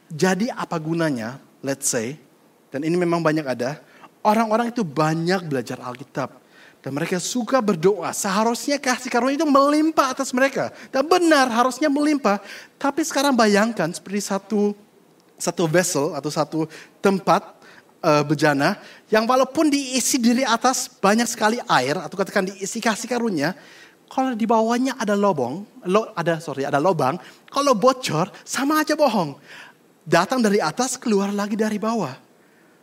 Jadi 0.10 0.50
apa 0.50 0.74
gunanya, 0.82 1.38
let's 1.62 1.86
say, 1.86 2.18
dan 2.74 2.82
ini 2.82 2.98
memang 2.98 3.22
banyak 3.22 3.46
ada, 3.46 3.78
orang-orang 4.26 4.74
itu 4.74 4.82
banyak 4.82 5.46
belajar 5.46 5.78
Alkitab. 5.78 6.42
Dan 6.80 6.96
mereka 6.96 7.20
suka 7.20 7.60
berdoa. 7.60 8.10
Seharusnya 8.16 8.80
kasih 8.80 9.12
karunia 9.12 9.36
itu 9.36 9.44
melimpah 9.44 10.16
atas 10.16 10.32
mereka. 10.32 10.72
Dan 10.90 11.04
benar 11.06 11.52
harusnya 11.52 11.92
melimpah. 11.92 12.40
Tapi 12.80 13.04
sekarang 13.04 13.36
bayangkan 13.36 13.92
seperti 13.92 14.24
satu 14.24 14.72
satu 15.36 15.64
vessel 15.68 16.16
atau 16.16 16.32
satu 16.32 16.60
tempat 17.04 17.59
uh, 18.04 18.24
bejana 18.24 18.80
yang 19.12 19.28
walaupun 19.28 19.68
diisi 19.72 20.20
dari 20.20 20.44
atas 20.44 20.88
banyak 20.88 21.28
sekali 21.28 21.58
air 21.68 22.00
atau 22.00 22.16
katakan 22.16 22.48
diisi 22.48 22.80
kasih 22.80 23.08
karunia, 23.08 23.56
kalau 24.10 24.34
di 24.34 24.46
bawahnya 24.50 24.98
ada 24.98 25.14
lobong, 25.14 25.64
lo, 25.86 26.10
ada 26.18 26.42
sorry 26.42 26.66
ada 26.66 26.82
lobang, 26.82 27.22
kalau 27.48 27.78
bocor 27.78 28.34
sama 28.42 28.82
aja 28.82 28.98
bohong. 28.98 29.38
Datang 30.10 30.42
dari 30.42 30.58
atas 30.58 30.98
keluar 30.98 31.30
lagi 31.30 31.54
dari 31.54 31.78
bawah. 31.78 32.18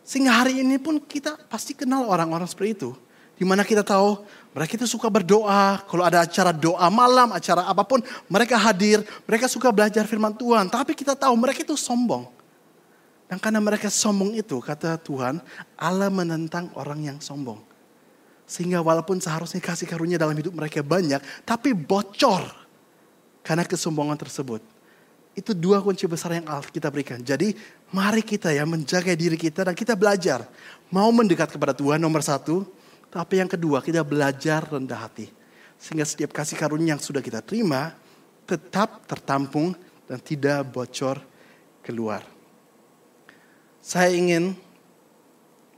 Sehingga 0.06 0.30
hari 0.30 0.62
ini 0.62 0.78
pun 0.78 1.02
kita 1.02 1.34
pasti 1.50 1.74
kenal 1.74 2.06
orang-orang 2.06 2.46
seperti 2.46 2.78
itu. 2.78 2.90
Di 3.34 3.42
mana 3.42 3.66
kita 3.66 3.82
tahu 3.82 4.22
mereka 4.54 4.78
itu 4.78 4.86
suka 4.86 5.10
berdoa. 5.10 5.82
Kalau 5.90 6.06
ada 6.06 6.22
acara 6.22 6.54
doa 6.54 6.86
malam, 6.86 7.34
acara 7.34 7.66
apa 7.66 7.82
pun, 7.82 7.98
mereka 8.30 8.54
hadir. 8.54 9.02
Mereka 9.26 9.50
suka 9.50 9.74
belajar 9.74 10.06
firman 10.06 10.30
Tuhan. 10.38 10.70
Tapi 10.70 10.94
kita 10.94 11.18
tahu 11.18 11.34
mereka 11.34 11.66
itu 11.66 11.74
sombong. 11.74 12.30
Dan 13.26 13.42
karena 13.42 13.58
mereka 13.58 13.90
sombong 13.90 14.38
itu, 14.38 14.62
kata 14.62 14.94
Tuhan, 15.02 15.42
Allah 15.74 16.10
menentang 16.10 16.70
orang 16.78 17.02
yang 17.02 17.18
sombong. 17.18 17.58
Sehingga 18.46 18.78
walaupun 18.78 19.18
seharusnya 19.18 19.58
kasih 19.58 19.90
karunia 19.90 20.14
dalam 20.14 20.38
hidup 20.38 20.54
mereka 20.54 20.78
banyak, 20.78 21.18
tapi 21.42 21.74
bocor 21.74 22.46
karena 23.42 23.66
kesombongan 23.66 24.14
tersebut. 24.14 24.62
Itu 25.34 25.52
dua 25.52 25.82
kunci 25.82 26.06
besar 26.06 26.38
yang 26.38 26.46
kita 26.46 26.86
berikan. 26.88 27.18
Jadi 27.20 27.52
mari 27.90 28.22
kita 28.22 28.54
ya 28.54 28.62
menjaga 28.62 29.12
diri 29.12 29.34
kita 29.34 29.66
dan 29.66 29.74
kita 29.74 29.98
belajar. 29.98 30.46
Mau 30.88 31.10
mendekat 31.10 31.50
kepada 31.50 31.74
Tuhan 31.74 31.98
nomor 31.98 32.22
satu. 32.22 32.64
Tapi 33.10 33.42
yang 33.42 33.50
kedua 33.50 33.82
kita 33.82 34.06
belajar 34.06 34.64
rendah 34.64 35.02
hati. 35.02 35.28
Sehingga 35.76 36.06
setiap 36.06 36.32
kasih 36.32 36.56
karunia 36.56 36.96
yang 36.96 37.02
sudah 37.02 37.20
kita 37.20 37.42
terima 37.44 37.92
tetap 38.46 39.04
tertampung 39.04 39.74
dan 40.06 40.22
tidak 40.22 40.64
bocor 40.70 41.18
keluar. 41.82 42.35
Saya 43.86 44.10
ingin 44.18 44.58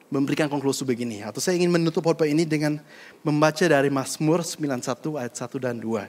memberikan 0.09 0.49
konklusi 0.49 0.81
begini. 0.81 1.21
Atau 1.21 1.45
saya 1.45 1.61
ingin 1.61 1.69
menutup 1.69 2.01
khotbah 2.01 2.25
ini 2.25 2.49
dengan 2.49 2.81
membaca 3.21 3.61
dari 3.61 3.93
Mazmur 3.93 4.41
91 4.41 5.21
ayat 5.21 5.37
1 5.37 5.61
dan 5.61 5.77
2. 5.77 6.09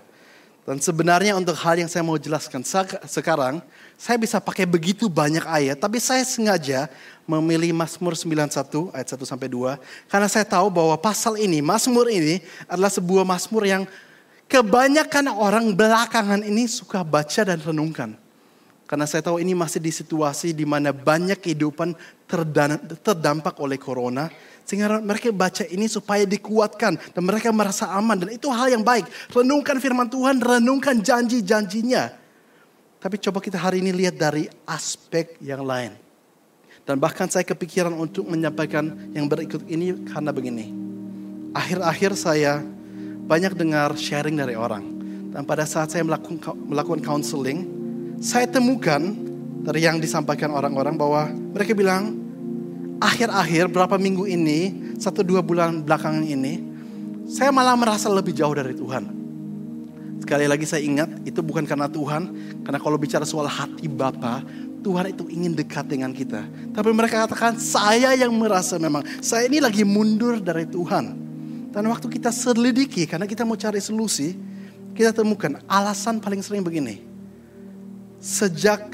Dan 0.64 0.78
sebenarnya 0.80 1.36
untuk 1.36 1.60
hal 1.60 1.76
yang 1.82 1.92
saya 1.92 2.00
mau 2.06 2.16
jelaskan 2.16 2.64
sekarang, 3.04 3.60
saya 4.00 4.16
bisa 4.16 4.40
pakai 4.40 4.64
begitu 4.64 5.12
banyak 5.12 5.42
ayat, 5.44 5.76
tapi 5.82 5.98
saya 5.98 6.22
sengaja 6.24 6.88
memilih 7.26 7.74
Mazmur 7.74 8.14
91 8.16 8.94
ayat 8.94 9.08
1 9.10 9.26
sampai 9.26 9.50
2 9.50 9.82
karena 10.08 10.30
saya 10.30 10.46
tahu 10.46 10.70
bahwa 10.70 10.94
pasal 10.94 11.42
ini, 11.42 11.58
Mazmur 11.58 12.06
ini 12.08 12.38
adalah 12.70 12.94
sebuah 12.94 13.26
Mazmur 13.26 13.66
yang 13.66 13.84
kebanyakan 14.46 15.34
orang 15.34 15.74
belakangan 15.74 16.46
ini 16.46 16.70
suka 16.70 17.02
baca 17.02 17.42
dan 17.42 17.58
renungkan. 17.58 18.29
Karena 18.90 19.06
saya 19.06 19.22
tahu 19.22 19.38
ini 19.38 19.54
masih 19.54 19.78
di 19.78 19.94
situasi 19.94 20.50
di 20.50 20.66
mana 20.66 20.90
banyak 20.90 21.38
kehidupan 21.38 21.94
terdampak 23.06 23.62
oleh 23.62 23.78
corona. 23.78 24.34
Sehingga 24.66 24.98
mereka 24.98 25.30
baca 25.30 25.62
ini 25.70 25.86
supaya 25.86 26.26
dikuatkan 26.26 26.98
dan 26.98 27.22
mereka 27.22 27.54
merasa 27.54 27.86
aman. 27.94 28.18
Dan 28.18 28.34
itu 28.34 28.50
hal 28.50 28.74
yang 28.74 28.82
baik. 28.82 29.06
Renungkan 29.30 29.78
firman 29.78 30.10
Tuhan, 30.10 30.42
renungkan 30.42 31.06
janji-janjinya. 31.06 32.18
Tapi 32.98 33.16
coba 33.22 33.38
kita 33.46 33.62
hari 33.62 33.86
ini 33.86 33.94
lihat 33.94 34.18
dari 34.18 34.50
aspek 34.66 35.38
yang 35.38 35.62
lain. 35.62 35.94
Dan 36.82 36.98
bahkan 36.98 37.30
saya 37.30 37.46
kepikiran 37.46 37.94
untuk 37.94 38.26
menyampaikan 38.26 39.14
yang 39.14 39.30
berikut 39.30 39.70
ini 39.70 40.02
karena 40.10 40.34
begini. 40.34 40.74
Akhir-akhir 41.54 42.18
saya 42.18 42.66
banyak 43.30 43.54
dengar 43.54 43.94
sharing 43.94 44.34
dari 44.34 44.58
orang. 44.58 44.82
Dan 45.30 45.46
pada 45.46 45.70
saat 45.70 45.94
saya 45.94 46.02
melakukan, 46.02 46.58
melakukan 46.58 47.06
counseling, 47.06 47.79
saya 48.20 48.46
temukan 48.52 49.00
dari 49.64 49.88
yang 49.88 49.96
disampaikan 50.00 50.52
orang-orang 50.52 50.96
bahwa 51.00 51.32
mereka 51.56 51.72
bilang 51.72 52.20
akhir-akhir 53.00 53.72
berapa 53.72 53.96
minggu 53.96 54.28
ini, 54.28 54.92
satu 55.00 55.24
dua 55.24 55.40
bulan 55.40 55.80
belakangan 55.80 56.28
ini, 56.28 56.60
saya 57.32 57.48
malah 57.56 57.80
merasa 57.80 58.12
lebih 58.12 58.36
jauh 58.36 58.52
dari 58.52 58.76
Tuhan. 58.76 59.08
Sekali 60.20 60.46
lagi 60.52 60.68
saya 60.68 60.84
ingat, 60.84 61.24
itu 61.24 61.40
bukan 61.40 61.64
karena 61.64 61.88
Tuhan, 61.88 62.28
karena 62.68 62.80
kalau 62.84 63.00
bicara 63.00 63.24
soal 63.24 63.48
hati 63.48 63.88
Bapa, 63.88 64.44
Tuhan 64.84 65.16
itu 65.16 65.24
ingin 65.32 65.56
dekat 65.56 65.88
dengan 65.88 66.12
kita. 66.12 66.44
Tapi 66.76 66.90
mereka 66.92 67.24
katakan, 67.24 67.56
saya 67.56 68.20
yang 68.20 68.36
merasa 68.36 68.76
memang, 68.76 69.00
saya 69.24 69.48
ini 69.48 69.64
lagi 69.64 69.88
mundur 69.88 70.44
dari 70.44 70.68
Tuhan. 70.68 71.16
Dan 71.72 71.88
waktu 71.88 72.12
kita 72.12 72.36
selidiki, 72.36 73.08
karena 73.08 73.24
kita 73.24 73.48
mau 73.48 73.56
cari 73.56 73.80
solusi, 73.80 74.36
kita 74.92 75.16
temukan 75.16 75.64
alasan 75.72 76.20
paling 76.20 76.44
sering 76.44 76.68
begini 76.68 77.09
sejak 78.20 78.94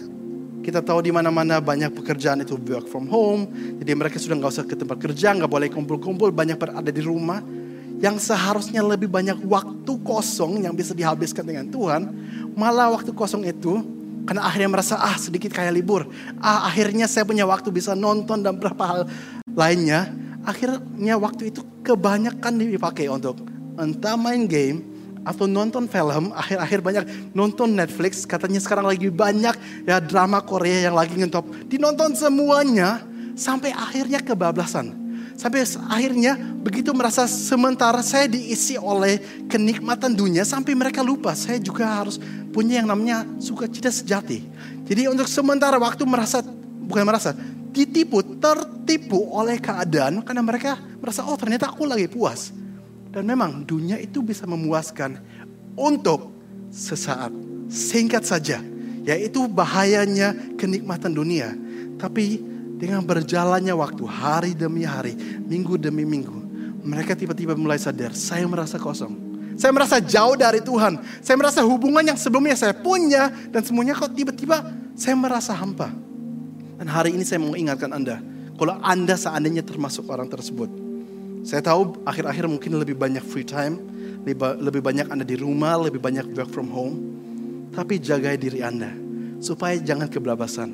kita 0.65 0.81
tahu 0.81 1.05
di 1.05 1.13
mana-mana 1.13 1.61
banyak 1.61 1.93
pekerjaan 1.93 2.41
itu 2.41 2.57
work 2.57 2.89
from 2.89 3.05
home, 3.05 3.45
jadi 3.77 3.93
mereka 3.93 4.17
sudah 4.17 4.33
nggak 4.33 4.49
usah 4.49 4.65
ke 4.65 4.73
tempat 4.73 4.97
kerja, 4.97 5.37
nggak 5.37 5.49
boleh 5.49 5.69
kumpul-kumpul, 5.69 6.33
banyak 6.33 6.57
berada 6.57 6.89
di 6.89 7.01
rumah. 7.05 7.41
Yang 8.01 8.33
seharusnya 8.33 8.81
lebih 8.81 9.07
banyak 9.07 9.45
waktu 9.45 9.93
kosong 10.01 10.65
yang 10.65 10.73
bisa 10.73 10.97
dihabiskan 10.97 11.45
dengan 11.45 11.69
Tuhan, 11.69 12.09
malah 12.57 12.89
waktu 12.91 13.13
kosong 13.13 13.45
itu 13.45 13.81
karena 14.25 14.41
akhirnya 14.41 14.69
merasa 14.73 14.97
ah 14.97 15.13
sedikit 15.21 15.53
kayak 15.53 15.69
libur, 15.69 16.09
ah 16.41 16.65
akhirnya 16.65 17.05
saya 17.05 17.29
punya 17.29 17.45
waktu 17.45 17.69
bisa 17.69 17.93
nonton 17.93 18.41
dan 18.41 18.57
beberapa 18.57 18.83
hal 18.83 19.01
lainnya. 19.53 20.09
Akhirnya 20.45 21.17
waktu 21.17 21.49
itu 21.53 21.61
kebanyakan 21.85 22.57
dipakai 22.57 23.09
untuk 23.09 23.41
entah 23.77 24.17
main 24.17 24.45
game, 24.49 24.94
atau 25.25 25.49
nonton 25.49 25.89
film, 25.89 26.29
akhir-akhir 26.31 26.79
banyak 26.85 27.03
nonton 27.33 27.73
Netflix, 27.73 28.23
katanya 28.29 28.61
sekarang 28.61 28.85
lagi 28.85 29.09
banyak 29.09 29.57
ya 29.89 29.97
drama 29.97 30.39
Korea 30.45 30.85
yang 30.85 30.95
lagi 30.95 31.17
ngentop. 31.17 31.49
Dinonton 31.65 32.13
semuanya 32.13 33.01
sampai 33.33 33.73
akhirnya 33.73 34.21
kebablasan. 34.21 35.03
Sampai 35.35 35.67
akhirnya 35.91 36.39
begitu 36.63 36.95
merasa 36.95 37.27
sementara 37.27 37.99
saya 37.99 38.23
diisi 38.23 38.79
oleh 38.79 39.19
kenikmatan 39.51 40.15
dunia 40.15 40.47
sampai 40.47 40.71
mereka 40.71 41.03
lupa 41.03 41.35
saya 41.35 41.59
juga 41.59 41.83
harus 41.83 42.15
punya 42.55 42.79
yang 42.79 42.87
namanya 42.87 43.27
sukacita 43.35 43.91
sejati. 43.91 44.47
Jadi 44.87 45.11
untuk 45.11 45.27
sementara 45.27 45.75
waktu 45.75 46.07
merasa 46.07 46.39
bukan 46.87 47.03
merasa 47.03 47.35
ditipu, 47.75 48.23
tertipu 48.39 49.27
oleh 49.35 49.59
keadaan 49.59 50.23
karena 50.23 50.39
mereka 50.39 50.79
merasa 51.03 51.27
oh 51.27 51.35
ternyata 51.35 51.67
aku 51.67 51.83
lagi 51.83 52.07
puas. 52.07 52.55
Dan 53.15 53.31
memang 53.31 53.63
dunia 53.63 53.95
itu 53.95 54.19
bisa 54.19 54.43
memuaskan 54.43 55.23
untuk 55.79 56.35
sesaat. 56.67 57.31
Singkat 57.71 58.27
saja. 58.27 58.59
Yaitu 59.07 59.47
bahayanya 59.47 60.35
kenikmatan 60.59 61.15
dunia. 61.15 61.55
Tapi 61.95 62.43
dengan 62.75 62.99
berjalannya 63.07 63.71
waktu 63.71 64.03
hari 64.03 64.51
demi 64.51 64.83
hari, 64.83 65.15
minggu 65.47 65.79
demi 65.79 66.03
minggu. 66.03 66.43
Mereka 66.83 67.15
tiba-tiba 67.15 67.55
mulai 67.55 67.79
sadar, 67.79 68.11
saya 68.11 68.43
merasa 68.45 68.75
kosong. 68.75 69.15
Saya 69.55 69.71
merasa 69.71 70.03
jauh 70.03 70.35
dari 70.35 70.59
Tuhan. 70.59 70.99
Saya 71.23 71.39
merasa 71.39 71.63
hubungan 71.63 72.03
yang 72.03 72.19
sebelumnya 72.19 72.59
saya 72.59 72.75
punya 72.75 73.31
dan 73.47 73.63
semuanya 73.63 73.95
kok 73.95 74.11
tiba-tiba 74.11 74.59
saya 74.99 75.15
merasa 75.15 75.55
hampa. 75.55 75.87
Dan 76.75 76.91
hari 76.91 77.15
ini 77.15 77.23
saya 77.23 77.39
mau 77.39 77.55
ingatkan 77.55 77.95
Anda, 77.95 78.19
kalau 78.59 78.75
Anda 78.83 79.15
seandainya 79.15 79.63
termasuk 79.63 80.11
orang 80.11 80.27
tersebut, 80.27 80.67
saya 81.45 81.61
tahu 81.61 82.01
akhir-akhir 82.09 82.49
mungkin 82.49 82.73
lebih 82.81 82.97
banyak 82.97 83.21
free 83.21 83.45
time, 83.45 83.77
lebih 84.25 84.81
banyak 84.81 85.05
Anda 85.13 85.21
di 85.21 85.37
rumah, 85.37 85.77
lebih 85.77 86.01
banyak 86.01 86.33
work 86.33 86.49
from 86.49 86.73
home. 86.73 86.97
Tapi 87.69 88.01
jaga 88.01 88.33
diri 88.33 88.65
Anda 88.65 88.89
supaya 89.37 89.77
jangan 89.77 90.09
kebelabasan. 90.09 90.73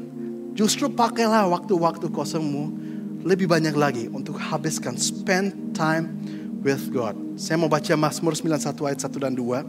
Justru 0.56 0.88
pakailah 0.88 1.44
waktu-waktu 1.52 2.08
kosongmu 2.08 2.72
lebih 3.28 3.52
banyak 3.52 3.76
lagi 3.76 4.08
untuk 4.16 4.40
habiskan 4.40 4.96
spend 4.96 5.76
time 5.76 6.16
with 6.64 6.88
God. 6.88 7.20
Saya 7.36 7.60
mau 7.60 7.68
baca 7.68 7.92
Mazmur 8.00 8.32
91 8.32 8.72
ayat 8.88 9.00
1 9.04 9.20
dan 9.20 9.36
2. 9.36 9.68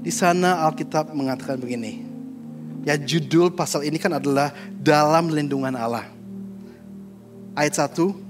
Di 0.00 0.12
sana 0.14 0.64
Alkitab 0.64 1.12
mengatakan 1.12 1.60
begini. 1.60 2.08
Ya 2.88 2.96
judul 2.96 3.52
pasal 3.52 3.84
ini 3.84 4.00
kan 4.00 4.16
adalah 4.16 4.54
dalam 4.80 5.28
lindungan 5.28 5.76
Allah. 5.76 6.08
Ayat 7.52 7.84
1. 7.92 8.25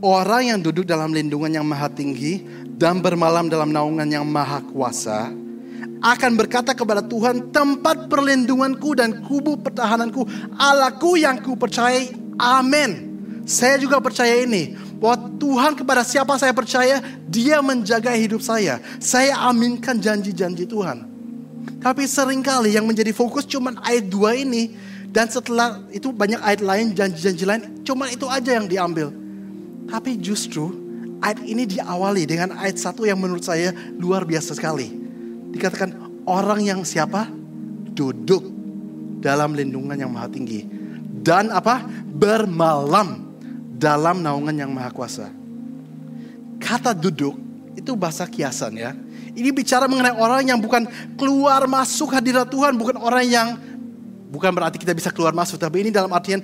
Orang 0.00 0.48
yang 0.48 0.60
duduk 0.64 0.88
dalam 0.88 1.12
lindungan 1.12 1.60
yang 1.60 1.66
maha 1.68 1.92
tinggi 1.92 2.40
dan 2.80 3.04
bermalam 3.04 3.52
dalam 3.52 3.68
naungan 3.68 4.08
yang 4.08 4.24
maha 4.24 4.64
kuasa 4.64 5.28
akan 6.00 6.32
berkata 6.32 6.72
kepada 6.72 7.04
Tuhan, 7.04 7.52
tempat 7.52 8.08
perlindunganku 8.08 8.96
dan 8.96 9.20
kubu 9.20 9.60
pertahananku, 9.60 10.24
Allahku 10.56 11.20
yang 11.20 11.36
ku 11.44 11.52
percayai. 11.60 12.16
Amin. 12.40 13.12
Saya 13.44 13.76
juga 13.76 14.00
percaya 14.00 14.40
ini, 14.40 14.72
bahwa 14.96 15.28
Tuhan 15.36 15.76
kepada 15.76 16.00
siapa 16.00 16.40
saya 16.40 16.56
percaya, 16.56 17.04
dia 17.28 17.60
menjaga 17.60 18.16
hidup 18.16 18.40
saya. 18.40 18.80
Saya 18.96 19.36
aminkan 19.44 20.00
janji-janji 20.00 20.64
Tuhan. 20.64 21.04
Tapi 21.84 22.08
sering 22.08 22.40
kali 22.40 22.72
yang 22.80 22.88
menjadi 22.88 23.12
fokus 23.12 23.44
cuma 23.44 23.76
ayat 23.84 24.08
2 24.08 24.44
ini. 24.48 24.72
Dan 25.10 25.28
setelah 25.28 25.84
itu 25.92 26.14
banyak 26.16 26.40
ayat 26.40 26.62
lain, 26.64 26.96
janji-janji 26.96 27.44
lain, 27.44 27.62
cuma 27.84 28.08
itu 28.08 28.24
aja 28.24 28.56
yang 28.56 28.64
diambil. 28.64 29.19
Tapi 29.88 30.20
justru 30.20 30.68
ayat 31.22 31.40
ini 31.46 31.64
diawali 31.64 32.26
dengan 32.26 32.58
ayat 32.58 32.76
satu 32.76 33.06
yang 33.06 33.16
menurut 33.16 33.46
saya 33.46 33.72
luar 33.96 34.26
biasa 34.26 34.56
sekali 34.56 35.00
Dikatakan 35.50 36.22
orang 36.30 36.62
yang 36.62 36.80
siapa? 36.86 37.26
Duduk 37.90 38.46
dalam 39.18 39.52
lindungan 39.52 39.98
yang 39.98 40.10
maha 40.14 40.30
tinggi. 40.30 40.62
Dan 41.20 41.50
apa? 41.50 41.82
Bermalam 42.06 43.34
dalam 43.76 44.22
naungan 44.22 44.54
yang 44.54 44.70
maha 44.70 44.94
kuasa. 44.94 45.28
Kata 46.62 46.94
duduk 46.94 47.34
itu 47.74 47.92
bahasa 47.98 48.24
kiasan 48.30 48.78
ya. 48.78 48.94
Ini 49.30 49.50
bicara 49.50 49.90
mengenai 49.90 50.14
orang 50.14 50.42
yang 50.46 50.58
bukan 50.62 50.86
keluar 51.18 51.66
masuk 51.66 52.14
hadirat 52.14 52.46
Tuhan. 52.46 52.78
Bukan 52.78 52.98
orang 52.98 53.26
yang, 53.26 53.48
bukan 54.30 54.54
berarti 54.54 54.78
kita 54.78 54.94
bisa 54.94 55.10
keluar 55.10 55.34
masuk. 55.34 55.58
Tapi 55.58 55.86
ini 55.86 55.90
dalam 55.90 56.10
artian 56.14 56.42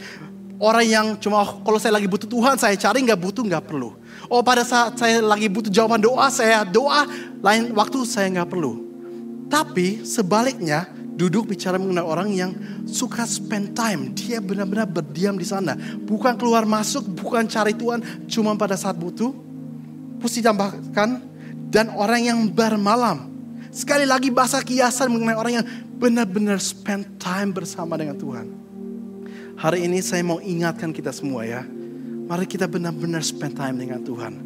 orang 0.61 0.87
yang 0.87 1.07
cuma 1.21 1.45
kalau 1.62 1.79
saya 1.81 1.97
lagi 1.97 2.09
butuh 2.09 2.29
Tuhan 2.29 2.57
saya 2.57 2.75
cari 2.77 3.05
nggak 3.05 3.21
butuh 3.21 3.45
nggak 3.45 3.64
perlu. 3.64 3.97
Oh 4.27 4.42
pada 4.42 4.64
saat 4.64 4.97
saya 4.99 5.23
lagi 5.23 5.47
butuh 5.47 5.71
jawaban 5.71 6.03
doa 6.03 6.27
saya 6.33 6.64
doa 6.66 7.07
lain 7.40 7.73
waktu 7.77 7.99
saya 8.09 8.29
nggak 8.33 8.49
perlu. 8.51 8.83
Tapi 9.47 10.03
sebaliknya 10.03 10.90
duduk 11.16 11.49
bicara 11.49 11.81
mengenai 11.81 12.05
orang 12.05 12.29
yang 12.35 12.51
suka 12.85 13.25
spend 13.25 13.73
time. 13.73 14.12
Dia 14.12 14.42
benar-benar 14.42 14.90
berdiam 14.90 15.38
di 15.38 15.47
sana. 15.47 15.79
Bukan 16.03 16.37
keluar 16.37 16.69
masuk, 16.69 17.07
bukan 17.07 17.47
cari 17.49 17.73
Tuhan 17.73 18.29
cuma 18.29 18.53
pada 18.59 18.75
saat 18.75 18.99
butuh. 18.99 19.33
Terus 20.21 20.35
ditambahkan 20.42 21.09
dan 21.71 21.92
orang 21.95 22.21
yang 22.27 22.38
bermalam. 22.51 23.33
Sekali 23.71 24.09
lagi 24.09 24.33
bahasa 24.33 24.64
kiasan 24.64 25.12
mengenai 25.12 25.37
orang 25.37 25.53
yang 25.62 25.66
benar-benar 26.01 26.57
spend 26.61 27.21
time 27.21 27.53
bersama 27.53 27.97
dengan 28.01 28.16
Tuhan. 28.16 28.65
Hari 29.57 29.88
ini 29.88 30.05
saya 30.05 30.21
mau 30.21 30.37
ingatkan 30.37 30.92
kita 30.92 31.09
semua 31.16 31.40
ya. 31.49 31.64
Mari 32.29 32.45
kita 32.45 32.69
benar-benar 32.69 33.25
spend 33.25 33.57
time 33.57 33.81
dengan 33.81 34.05
Tuhan. 34.05 34.37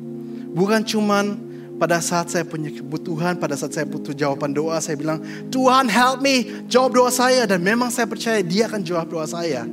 Bukan 0.54 0.86
cuman 0.86 1.34
pada 1.82 1.98
saat 1.98 2.30
saya 2.30 2.46
punya 2.46 2.70
kebutuhan, 2.70 3.34
pada 3.34 3.58
saat 3.58 3.74
saya 3.74 3.90
butuh 3.90 4.14
jawaban 4.14 4.54
doa, 4.54 4.78
saya 4.78 4.94
bilang, 4.94 5.18
Tuhan 5.50 5.90
help 5.90 6.22
me, 6.22 6.62
jawab 6.70 6.94
doa 6.94 7.10
saya. 7.10 7.42
Dan 7.42 7.58
memang 7.58 7.90
saya 7.90 8.06
percaya 8.06 8.38
dia 8.38 8.70
akan 8.70 8.86
jawab 8.86 9.10
doa 9.10 9.26
saya. 9.26 9.66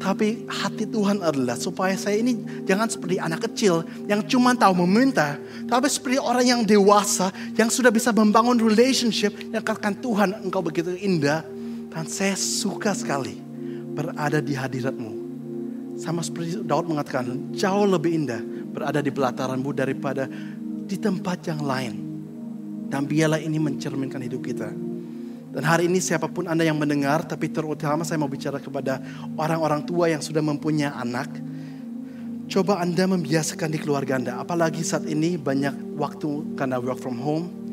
Tapi 0.00 0.48
hati 0.48 0.88
Tuhan 0.88 1.20
adalah 1.20 1.60
supaya 1.60 1.92
saya 2.00 2.24
ini 2.24 2.64
jangan 2.64 2.88
seperti 2.88 3.20
anak 3.20 3.44
kecil 3.44 3.84
yang 4.08 4.24
cuma 4.24 4.56
tahu 4.56 4.80
meminta. 4.88 5.36
Tapi 5.68 5.92
seperti 5.92 6.16
orang 6.16 6.44
yang 6.48 6.60
dewasa 6.64 7.28
yang 7.52 7.68
sudah 7.68 7.92
bisa 7.92 8.16
membangun 8.16 8.56
relationship 8.56 9.36
yang 9.52 9.60
katakan 9.60 9.92
Tuhan 10.00 10.40
engkau 10.40 10.64
begitu 10.64 10.96
indah. 10.96 11.44
Dan 11.92 12.08
saya 12.08 12.32
suka 12.32 12.90
sekali 12.96 13.43
berada 13.94 14.42
di 14.42 14.52
hadiratmu. 14.58 15.12
Sama 15.94 16.26
seperti 16.26 16.58
Daud 16.66 16.90
mengatakan 16.90 17.54
jauh 17.54 17.86
lebih 17.86 18.26
indah 18.26 18.42
berada 18.74 18.98
di 18.98 19.14
pelataranmu 19.14 19.70
daripada 19.70 20.26
di 20.84 20.98
tempat 20.98 21.38
yang 21.46 21.62
lain. 21.62 21.94
Dan 22.90 23.06
biarlah 23.06 23.38
ini 23.38 23.56
mencerminkan 23.62 24.20
hidup 24.20 24.42
kita. 24.42 24.68
Dan 25.54 25.62
hari 25.62 25.86
ini 25.86 26.02
siapa 26.02 26.26
pun 26.26 26.50
Anda 26.50 26.66
yang 26.66 26.74
mendengar, 26.74 27.22
tapi 27.22 27.46
terutama 27.46 28.02
saya 28.02 28.18
mau 28.18 28.26
bicara 28.26 28.58
kepada 28.58 28.98
orang-orang 29.38 29.86
tua 29.86 30.10
yang 30.10 30.18
sudah 30.18 30.42
mempunyai 30.42 30.90
anak. 30.90 31.30
Coba 32.50 32.82
Anda 32.82 33.06
membiasakan 33.06 33.70
di 33.70 33.78
keluarga 33.78 34.18
Anda, 34.18 34.42
apalagi 34.42 34.82
saat 34.82 35.06
ini 35.06 35.38
banyak 35.38 35.94
waktu 35.94 36.58
karena 36.58 36.82
work 36.82 36.98
from 36.98 37.22
home. 37.22 37.63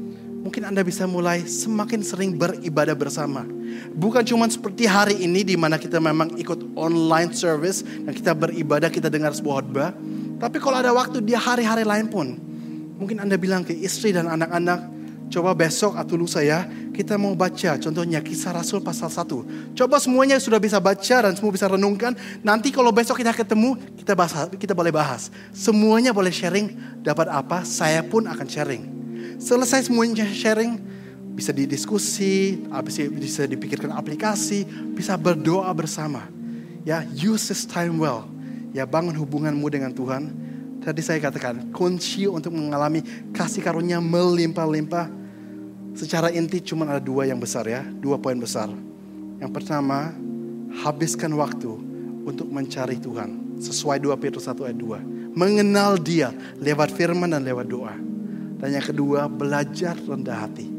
Mungkin 0.42 0.66
Anda 0.66 0.82
bisa 0.82 1.06
mulai 1.06 1.46
semakin 1.46 2.02
sering 2.02 2.34
beribadah 2.34 2.98
bersama. 2.98 3.46
Bukan 3.94 4.26
cuma 4.26 4.50
seperti 4.50 4.90
hari 4.90 5.22
ini 5.22 5.46
di 5.46 5.54
mana 5.54 5.78
kita 5.78 6.02
memang 6.02 6.34
ikut 6.36 6.74
online 6.74 7.32
service 7.38 7.86
dan 7.86 8.12
kita 8.12 8.34
beribadah, 8.34 8.90
kita 8.90 9.08
dengar 9.08 9.32
sebuah 9.38 9.62
khotbah. 9.62 9.94
Tapi 10.42 10.58
kalau 10.58 10.82
ada 10.82 10.90
waktu 10.90 11.22
di 11.22 11.38
hari-hari 11.38 11.86
lain 11.86 12.10
pun, 12.10 12.52
Mungkin 13.02 13.18
Anda 13.18 13.34
bilang 13.34 13.66
ke 13.66 13.74
istri 13.74 14.14
dan 14.14 14.30
anak-anak, 14.30 14.86
coba 15.34 15.58
besok 15.58 15.98
atau 15.98 16.14
lusa 16.22 16.46
ya, 16.46 16.70
kita 16.94 17.18
mau 17.18 17.34
baca 17.34 17.82
contohnya 17.82 18.22
kisah 18.22 18.54
Rasul 18.54 18.86
pasal 18.86 19.10
1. 19.10 19.74
Coba 19.74 19.98
semuanya 19.98 20.38
sudah 20.38 20.62
bisa 20.62 20.78
baca 20.78 21.26
dan 21.26 21.34
semua 21.34 21.50
bisa 21.50 21.66
renungkan. 21.66 22.14
Nanti 22.46 22.70
kalau 22.70 22.94
besok 22.94 23.18
kita 23.26 23.34
ketemu, 23.34 23.74
kita 23.98 24.14
bahas, 24.14 24.54
kita 24.54 24.78
boleh 24.78 24.94
bahas. 24.94 25.34
Semuanya 25.50 26.14
boleh 26.14 26.30
sharing, 26.30 27.02
dapat 27.02 27.26
apa, 27.34 27.66
saya 27.66 28.06
pun 28.06 28.30
akan 28.30 28.46
sharing. 28.46 29.01
Selesai 29.42 29.90
semuanya 29.90 30.28
sharing, 30.30 30.80
bisa 31.34 31.56
didiskusi, 31.56 32.62
bisa 33.16 33.44
dipikirkan 33.48 33.94
aplikasi, 33.96 34.68
bisa 34.94 35.18
berdoa 35.18 35.70
bersama. 35.74 36.28
Ya, 36.82 37.06
use 37.14 37.50
this 37.50 37.64
time 37.64 38.02
well. 38.02 38.26
Ya, 38.72 38.88
bangun 38.88 39.14
hubunganmu 39.14 39.68
dengan 39.68 39.92
Tuhan 39.92 40.42
Tadi 40.82 40.98
saya 41.06 41.22
katakan, 41.22 41.70
kunci 41.70 42.26
untuk 42.26 42.58
mengalami 42.58 43.06
kasih 43.38 43.62
karunia 43.62 44.02
melimpah-limpah. 44.02 45.14
Secara 45.94 46.34
inti 46.34 46.58
cuma 46.58 46.90
ada 46.90 46.98
dua 46.98 47.30
yang 47.30 47.38
besar 47.38 47.70
ya, 47.70 47.86
dua 47.86 48.18
poin 48.18 48.34
besar. 48.34 48.66
Yang 49.38 49.52
pertama, 49.54 50.10
habiskan 50.82 51.38
waktu 51.38 51.70
untuk 52.26 52.50
mencari 52.50 52.98
Tuhan. 52.98 53.62
Sesuai 53.62 54.02
2 54.02 54.10
Petrus 54.18 54.50
1 54.50 54.58
ayat 54.58 54.78
2. 54.78 55.38
Mengenal 55.38 56.02
dia 56.02 56.34
lewat 56.58 56.98
firman 56.98 57.30
dan 57.30 57.46
lewat 57.46 57.70
doa. 57.70 57.94
Dan 58.62 58.78
yang 58.78 58.86
kedua, 58.86 59.26
belajar 59.26 59.98
rendah 59.98 60.46
hati. 60.46 60.70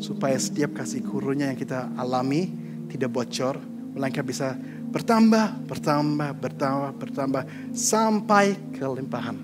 Supaya 0.00 0.40
setiap 0.40 0.80
kasih 0.80 1.04
karunia 1.04 1.52
yang 1.52 1.60
kita 1.60 1.92
alami 2.00 2.48
tidak 2.88 3.12
bocor, 3.12 3.60
melainkan 3.92 4.24
bisa 4.24 4.56
Bertambah, 4.90 5.70
bertambah, 5.70 6.34
bertambah, 6.34 6.90
bertambah 6.98 7.42
sampai 7.70 8.58
kelimpahan. 8.74 9.38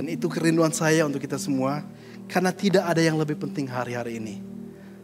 Dan 0.00 0.08
itu 0.08 0.32
kerinduan 0.32 0.72
saya 0.72 1.04
untuk 1.04 1.20
kita 1.20 1.36
semua 1.36 1.84
karena 2.24 2.48
tidak 2.48 2.88
ada 2.88 3.04
yang 3.04 3.20
lebih 3.20 3.36
penting 3.36 3.68
hari-hari 3.68 4.16
ini 4.16 4.40